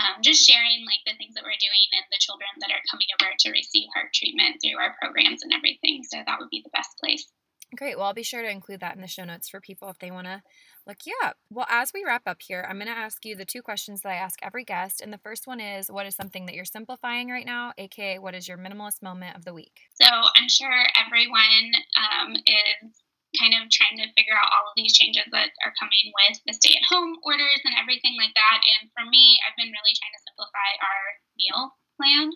um, 0.00 0.14
just 0.24 0.48
sharing 0.48 0.88
like 0.88 1.04
the 1.04 1.18
things 1.20 1.36
that 1.36 1.44
we're 1.44 1.60
doing 1.60 1.84
and 1.92 2.08
the 2.08 2.24
children 2.24 2.48
that 2.64 2.72
are 2.72 2.88
coming 2.88 3.12
over 3.20 3.36
to 3.36 3.52
receive 3.52 3.92
heart 3.92 4.16
treatment 4.16 4.64
through 4.64 4.80
our 4.80 4.96
programs 4.96 5.44
and 5.44 5.52
everything. 5.52 6.08
So 6.08 6.24
that 6.24 6.40
would 6.40 6.48
be 6.48 6.64
the 6.64 6.72
best 6.72 6.96
place. 6.96 7.28
Great. 7.76 7.98
Well, 7.98 8.06
I'll 8.06 8.14
be 8.14 8.22
sure 8.22 8.40
to 8.40 8.50
include 8.50 8.80
that 8.80 8.94
in 8.96 9.02
the 9.02 9.06
show 9.06 9.24
notes 9.24 9.48
for 9.48 9.60
people 9.60 9.90
if 9.90 9.98
they 9.98 10.10
want 10.10 10.26
to 10.26 10.42
look 10.86 11.04
you 11.04 11.14
up. 11.22 11.36
Well, 11.50 11.66
as 11.68 11.92
we 11.92 12.02
wrap 12.02 12.22
up 12.24 12.40
here, 12.40 12.64
I'm 12.66 12.78
going 12.78 12.88
to 12.88 12.96
ask 12.96 13.24
you 13.26 13.36
the 13.36 13.44
two 13.44 13.60
questions 13.60 14.00
that 14.00 14.08
I 14.08 14.16
ask 14.16 14.38
every 14.42 14.64
guest. 14.64 15.02
And 15.02 15.12
the 15.12 15.20
first 15.20 15.46
one 15.46 15.60
is 15.60 15.90
what 15.92 16.06
is 16.06 16.16
something 16.16 16.46
that 16.46 16.54
you're 16.54 16.64
simplifying 16.64 17.28
right 17.28 17.44
now, 17.44 17.74
aka 17.76 18.18
what 18.18 18.34
is 18.34 18.48
your 18.48 18.56
minimalist 18.56 19.02
moment 19.02 19.36
of 19.36 19.44
the 19.44 19.52
week? 19.52 19.84
So 20.00 20.08
I'm 20.08 20.48
sure 20.48 20.86
everyone 20.96 21.76
um, 22.00 22.32
is 22.36 22.88
kind 23.36 23.52
of 23.52 23.68
trying 23.68 24.00
to 24.00 24.08
figure 24.16 24.32
out 24.32 24.48
all 24.48 24.72
of 24.72 24.76
these 24.80 24.96
changes 24.96 25.28
that 25.28 25.52
are 25.60 25.76
coming 25.76 26.08
with 26.08 26.40
the 26.48 26.56
stay 26.56 26.72
at 26.72 26.88
home 26.88 27.20
orders 27.20 27.60
and 27.68 27.76
everything 27.76 28.16
like 28.16 28.32
that. 28.32 28.64
And 28.64 28.88
for 28.96 29.04
me, 29.04 29.36
I've 29.44 29.56
been 29.60 29.68
really 29.68 29.92
trying 29.92 30.16
to 30.16 30.24
simplify 30.24 30.70
our 30.80 31.02
meal 31.36 31.76
plan. 31.98 32.30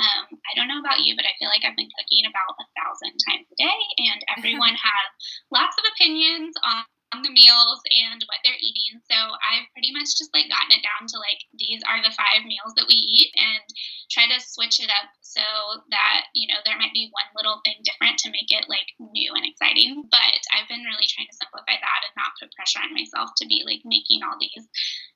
Um, 0.00 0.24
I 0.48 0.52
don't 0.56 0.72
know 0.72 0.80
about 0.80 1.04
you, 1.04 1.12
but 1.12 1.28
I 1.28 1.36
feel 1.36 1.52
like 1.52 1.62
I've 1.62 1.76
been 1.76 1.92
cooking 1.92 2.24
about 2.24 2.56
a 2.56 2.66
thousand 2.72 3.14
times 3.28 3.46
a 3.52 3.56
day, 3.60 3.80
and 4.08 4.20
everyone 4.36 4.74
has 4.74 5.08
lots 5.52 5.76
of 5.76 5.84
opinions 5.92 6.56
on 6.64 6.88
the 7.20 7.28
meals 7.28 7.80
and 8.08 8.24
what 8.24 8.40
they're 8.40 8.56
eating. 8.56 8.96
So 9.04 9.16
I've 9.44 9.68
pretty 9.76 9.92
much 9.92 10.16
just 10.16 10.32
like 10.32 10.48
gotten 10.48 10.72
it 10.72 10.80
down 10.80 11.04
to 11.12 11.20
like 11.20 11.44
these 11.60 11.84
are 11.84 12.00
the 12.00 12.16
five 12.16 12.48
meals 12.48 12.72
that 12.80 12.88
we 12.88 12.96
eat 12.96 13.28
and 13.36 13.68
try 14.12 14.28
to 14.28 14.44
switch 14.44 14.76
it 14.78 14.92
up 14.92 15.08
so 15.24 15.40
that, 15.88 16.28
you 16.36 16.44
know, 16.46 16.60
there 16.68 16.76
might 16.76 16.92
be 16.92 17.08
one 17.08 17.32
little 17.32 17.64
thing 17.64 17.80
different 17.80 18.20
to 18.20 18.30
make 18.30 18.52
it 18.52 18.68
like 18.68 18.92
new 19.00 19.32
and 19.32 19.48
exciting. 19.48 20.04
But 20.12 20.40
I've 20.52 20.68
been 20.68 20.84
really 20.84 21.08
trying 21.08 21.32
to 21.32 21.38
simplify 21.40 21.80
that 21.80 22.00
and 22.04 22.14
not 22.20 22.36
put 22.36 22.52
pressure 22.52 22.84
on 22.84 22.92
myself 22.92 23.32
to 23.40 23.48
be 23.48 23.64
like 23.64 23.80
making 23.88 24.20
all 24.20 24.36
these 24.36 24.68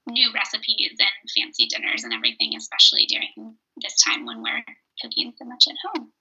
new 0.09 0.33
recipes 0.33 0.97
and 0.97 1.25
fancy 1.37 1.69
dinners 1.69 2.09
and 2.09 2.17
everything, 2.17 2.57
especially 2.57 3.05
during 3.05 3.61
this 3.77 4.01
time 4.01 4.25
when 4.25 4.41
we're 4.41 4.65
cooking 5.05 5.37
so 5.37 5.45
much 5.45 5.69
at 5.69 5.77
home. 5.85 6.17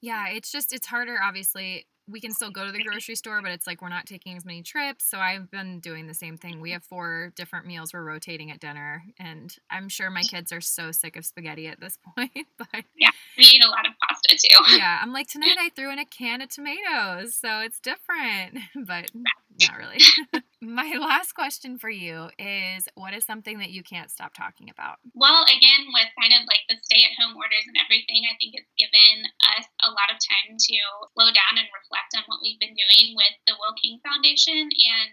Yeah, 0.00 0.32
it's 0.32 0.50
just 0.50 0.72
it's 0.72 0.88
harder 0.88 1.20
obviously 1.20 1.86
we 2.06 2.20
can 2.20 2.32
still 2.32 2.50
go 2.50 2.66
to 2.66 2.72
the 2.72 2.82
grocery 2.82 3.14
store, 3.14 3.40
but 3.42 3.50
it's 3.50 3.66
like 3.66 3.80
we're 3.80 3.88
not 3.88 4.06
taking 4.06 4.36
as 4.36 4.44
many 4.44 4.62
trips. 4.62 5.08
So 5.08 5.18
I've 5.18 5.50
been 5.50 5.80
doing 5.80 6.06
the 6.06 6.14
same 6.14 6.36
thing. 6.36 6.60
We 6.60 6.72
have 6.72 6.84
four 6.84 7.32
different 7.34 7.66
meals 7.66 7.92
we're 7.94 8.04
rotating 8.04 8.50
at 8.50 8.60
dinner, 8.60 9.04
and 9.18 9.54
I'm 9.70 9.88
sure 9.88 10.10
my 10.10 10.22
kids 10.22 10.52
are 10.52 10.60
so 10.60 10.92
sick 10.92 11.16
of 11.16 11.24
spaghetti 11.24 11.66
at 11.66 11.80
this 11.80 11.98
point. 12.16 12.46
But 12.58 12.84
yeah, 12.96 13.10
we 13.38 13.44
eat 13.44 13.64
a 13.64 13.68
lot 13.68 13.86
of 13.86 13.94
pasta 14.06 14.36
too. 14.36 14.76
Yeah, 14.76 15.00
I'm 15.02 15.12
like 15.12 15.28
tonight 15.28 15.56
I 15.58 15.70
threw 15.70 15.90
in 15.90 15.98
a 15.98 16.04
can 16.04 16.42
of 16.42 16.50
tomatoes, 16.50 17.34
so 17.34 17.60
it's 17.60 17.80
different, 17.80 18.58
but 18.86 19.10
not 19.14 19.78
really. 19.78 20.00
My 20.60 20.96
last 20.96 21.34
question 21.34 21.76
for 21.76 21.90
you 21.90 22.30
is 22.38 22.88
what 22.94 23.12
is 23.12 23.24
something 23.24 23.58
that 23.58 23.70
you 23.70 23.82
can't 23.82 24.10
stop 24.10 24.32
talking 24.32 24.70
about? 24.70 24.96
Well, 25.12 25.44
again, 25.44 25.84
with 25.92 26.08
kind 26.16 26.32
of 26.40 26.48
like 26.48 26.64
the 26.68 26.80
stay 26.80 27.04
at 27.04 27.20
home 27.20 27.36
orders 27.36 27.68
and 27.68 27.76
everything, 27.76 28.24
I 28.24 28.34
think 28.40 28.56
it's 28.56 28.72
given 28.80 29.28
us 29.56 29.68
a 29.84 29.92
lot 29.92 30.08
of 30.08 30.16
time 30.24 30.56
to 30.56 30.76
slow 31.12 31.28
down 31.28 31.60
and 31.60 31.68
reflect 31.68 31.93
on 32.16 32.24
what 32.26 32.42
we've 32.42 32.58
been 32.58 32.74
doing 32.74 33.14
with 33.14 33.34
the 33.46 33.54
Will 33.58 33.74
King 33.78 34.00
Foundation 34.02 34.68
and 34.70 35.12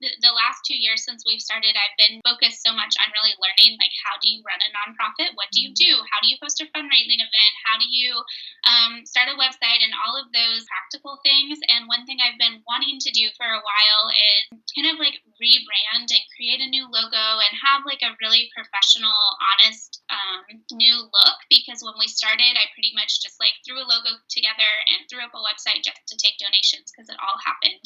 the, 0.00 0.12
the 0.20 0.32
last 0.34 0.64
two 0.68 0.76
years 0.76 1.04
since 1.04 1.24
we've 1.24 1.40
started, 1.40 1.72
I've 1.72 1.96
been 1.96 2.20
focused 2.20 2.60
so 2.60 2.72
much 2.76 2.92
on 3.00 3.08
really 3.16 3.32
learning 3.40 3.80
like 3.80 3.94
how 4.04 4.20
do 4.20 4.28
you 4.28 4.44
run 4.44 4.60
a 4.60 4.70
nonprofit? 4.72 5.32
What 5.38 5.48
do 5.52 5.64
you 5.64 5.72
do? 5.72 6.04
How 6.12 6.20
do 6.20 6.28
you 6.28 6.36
host 6.40 6.60
a 6.60 6.68
fundraising 6.72 7.22
event? 7.22 7.54
How 7.64 7.80
do 7.80 7.88
you 7.88 8.20
um, 8.68 9.08
start 9.08 9.32
a 9.32 9.40
website 9.40 9.80
and 9.80 9.96
all 9.96 10.20
of 10.20 10.28
those 10.36 10.68
practical 10.68 11.16
things? 11.24 11.56
And 11.72 11.88
one 11.88 12.04
thing 12.04 12.20
I've 12.20 12.40
been 12.40 12.60
wanting 12.68 13.00
to 13.00 13.10
do 13.16 13.32
for 13.40 13.48
a 13.48 13.62
while 13.64 14.04
is 14.12 14.60
kind 14.76 14.92
of 14.92 15.00
like 15.00 15.16
rebrand 15.40 16.12
and 16.12 16.32
create 16.36 16.60
a 16.60 16.68
new 16.68 16.84
logo 16.88 17.40
and 17.40 17.52
have 17.56 17.88
like 17.88 18.04
a 18.04 18.16
really 18.20 18.52
professional, 18.52 19.16
honest 19.40 20.04
um, 20.12 20.60
new 20.76 21.08
look. 21.08 21.38
Because 21.48 21.80
when 21.80 21.96
we 21.96 22.08
started, 22.08 22.52
I 22.56 22.68
pretty 22.76 22.92
much 22.92 23.24
just 23.24 23.40
like 23.40 23.56
threw 23.64 23.80
a 23.80 23.88
logo 23.88 24.20
together 24.28 24.70
and 24.92 25.08
threw 25.08 25.24
up 25.24 25.32
a 25.32 25.40
website 25.40 25.80
just 25.80 26.04
to 26.12 26.16
take 26.20 26.36
donations 26.36 26.92
because 26.92 27.08
it 27.08 27.16
all 27.16 27.40
happened 27.40 27.80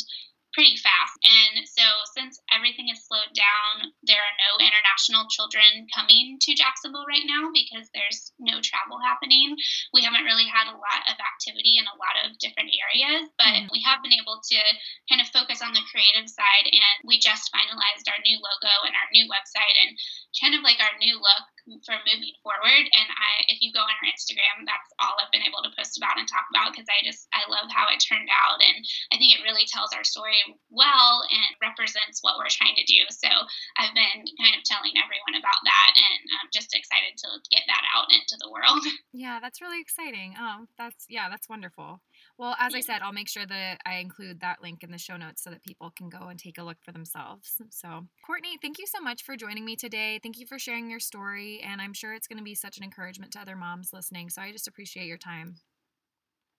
pretty 0.60 0.76
fast. 0.76 1.16
And 1.24 1.64
so, 1.64 1.88
since 2.12 2.36
everything 2.52 2.92
is 2.92 3.00
slowed 3.08 3.32
down, 3.32 3.96
there 4.04 4.20
are 4.20 4.36
no 4.44 4.60
international 4.60 5.24
children 5.32 5.88
coming 5.88 6.36
to 6.36 6.52
Jacksonville 6.52 7.08
right 7.08 7.24
now 7.24 7.48
because 7.48 7.88
there's 7.96 8.36
no 8.36 8.60
travel 8.60 9.00
happening. 9.00 9.56
We 9.96 10.04
haven't 10.04 10.28
really 10.28 10.44
had 10.44 10.68
a 10.68 10.76
lot 10.76 11.00
of 11.08 11.16
activity 11.16 11.80
in 11.80 11.88
a 11.88 11.96
lot 11.96 12.28
of 12.28 12.36
different 12.44 12.76
areas, 12.76 13.32
but 13.40 13.56
mm-hmm. 13.56 13.72
we 13.72 13.80
have 13.88 14.04
been 14.04 14.12
able 14.12 14.44
to 14.52 14.60
kind 15.08 15.24
of 15.24 15.32
focus 15.32 15.64
on 15.64 15.72
the 15.72 15.88
creative 15.88 16.28
side. 16.28 16.68
And 16.68 17.08
we 17.08 17.16
just 17.16 17.48
finalized 17.48 18.12
our 18.12 18.20
new 18.20 18.36
logo 18.36 18.74
and 18.84 18.92
our 18.92 19.08
new 19.16 19.32
website 19.32 19.80
and 19.80 19.96
kind 20.36 20.52
of 20.52 20.60
like 20.60 20.76
our 20.84 20.92
new 21.00 21.16
look 21.16 21.48
for 21.86 21.94
moving 22.02 22.34
forward. 22.42 22.84
And 22.90 23.08
I, 23.10 23.30
if 23.52 23.62
you 23.62 23.70
go 23.70 23.82
on 23.82 23.90
our 23.90 24.08
Instagram, 24.10 24.66
that's 24.66 24.90
all 24.98 25.14
I've 25.18 25.30
been 25.30 25.46
able 25.46 25.62
to 25.62 25.70
post 25.78 25.96
about 25.96 26.18
and 26.18 26.26
talk 26.26 26.46
about 26.50 26.74
because 26.74 26.90
I 26.90 26.98
just 27.06 27.30
I 27.30 27.46
love 27.46 27.70
how 27.70 27.86
it 27.92 28.02
turned 28.02 28.30
out, 28.30 28.58
and 28.58 28.82
I 29.14 29.18
think 29.18 29.34
it 29.34 29.46
really 29.46 29.64
tells 29.70 29.94
our 29.94 30.04
story 30.04 30.38
well 30.68 31.22
and 31.30 31.50
represents 31.62 32.20
what 32.20 32.36
we're 32.36 32.50
trying 32.50 32.74
to 32.74 32.86
do. 32.86 33.00
So 33.10 33.30
I've 33.78 33.94
been 33.94 34.26
kind 34.38 34.54
of 34.58 34.62
telling 34.66 34.98
everyone 34.98 35.38
about 35.38 35.60
that, 35.62 35.90
and 35.94 36.22
I'm 36.42 36.50
just 36.50 36.74
excited 36.74 37.14
to 37.22 37.28
get 37.50 37.64
that 37.70 37.84
out 37.94 38.10
into 38.10 38.36
the 38.40 38.50
world. 38.50 38.82
Yeah, 39.12 39.38
that's 39.40 39.60
really 39.60 39.80
exciting. 39.80 40.34
Oh, 40.38 40.66
that's 40.78 41.04
yeah, 41.08 41.28
that's 41.28 41.48
wonderful. 41.48 42.00
Well, 42.38 42.56
as 42.58 42.74
I 42.74 42.80
said, 42.80 43.02
I'll 43.02 43.12
make 43.12 43.28
sure 43.28 43.46
that 43.46 43.80
I 43.84 43.96
include 43.96 44.40
that 44.40 44.62
link 44.62 44.82
in 44.82 44.90
the 44.90 44.98
show 44.98 45.16
notes 45.16 45.42
so 45.42 45.50
that 45.50 45.62
people 45.62 45.90
can 45.90 46.08
go 46.08 46.28
and 46.28 46.38
take 46.38 46.58
a 46.58 46.62
look 46.62 46.78
for 46.82 46.92
themselves. 46.92 47.60
So, 47.70 48.06
Courtney, 48.24 48.58
thank 48.62 48.78
you 48.78 48.86
so 48.86 49.00
much 49.00 49.22
for 49.22 49.36
joining 49.36 49.64
me 49.64 49.76
today. 49.76 50.20
Thank 50.22 50.38
you 50.38 50.46
for 50.46 50.58
sharing 50.58 50.90
your 50.90 51.00
story. 51.00 51.60
And 51.64 51.80
I'm 51.80 51.92
sure 51.92 52.14
it's 52.14 52.26
going 52.26 52.38
to 52.38 52.44
be 52.44 52.54
such 52.54 52.78
an 52.78 52.84
encouragement 52.84 53.32
to 53.32 53.40
other 53.40 53.56
moms 53.56 53.92
listening. 53.92 54.30
So, 54.30 54.42
I 54.42 54.52
just 54.52 54.68
appreciate 54.68 55.06
your 55.06 55.18
time. 55.18 55.56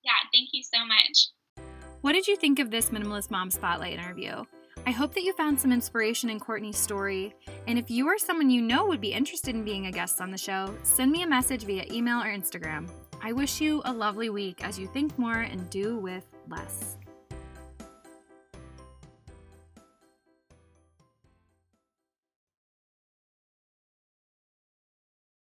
Yeah, 0.04 0.12
thank 0.34 0.50
you 0.54 0.64
so 0.64 0.86
much. 0.86 1.30
What 2.02 2.14
did 2.14 2.28
you 2.28 2.36
think 2.36 2.60
of 2.60 2.72
this 2.72 2.90
Minimalist 2.90 3.30
Mom 3.30 3.52
Spotlight 3.52 3.94
interview? 3.94 4.44
I 4.88 4.92
hope 4.92 5.14
that 5.14 5.24
you 5.24 5.34
found 5.34 5.60
some 5.60 5.72
inspiration 5.72 6.30
in 6.30 6.40
Courtney's 6.40 6.78
story. 6.78 7.36
And 7.68 7.78
if 7.78 7.92
you 7.92 8.08
or 8.08 8.18
someone 8.18 8.50
you 8.50 8.62
know 8.62 8.88
would 8.88 9.02
be 9.02 9.14
interested 9.14 9.54
in 9.54 9.64
being 9.64 9.86
a 9.86 9.92
guest 9.92 10.20
on 10.20 10.32
the 10.32 10.38
show, 10.38 10.76
send 10.82 11.12
me 11.12 11.22
a 11.22 11.28
message 11.28 11.64
via 11.66 11.86
email 11.92 12.20
or 12.20 12.36
Instagram. 12.36 12.90
I 13.24 13.34
wish 13.34 13.62
you 13.62 13.84
a 13.86 13.94
lovely 13.94 14.32
week 14.32 14.64
as 14.64 14.80
you 14.80 14.88
think 14.88 15.18
more 15.20 15.42
and 15.42 15.70
do 15.70 15.98
with 15.98 16.26
less. 16.50 16.98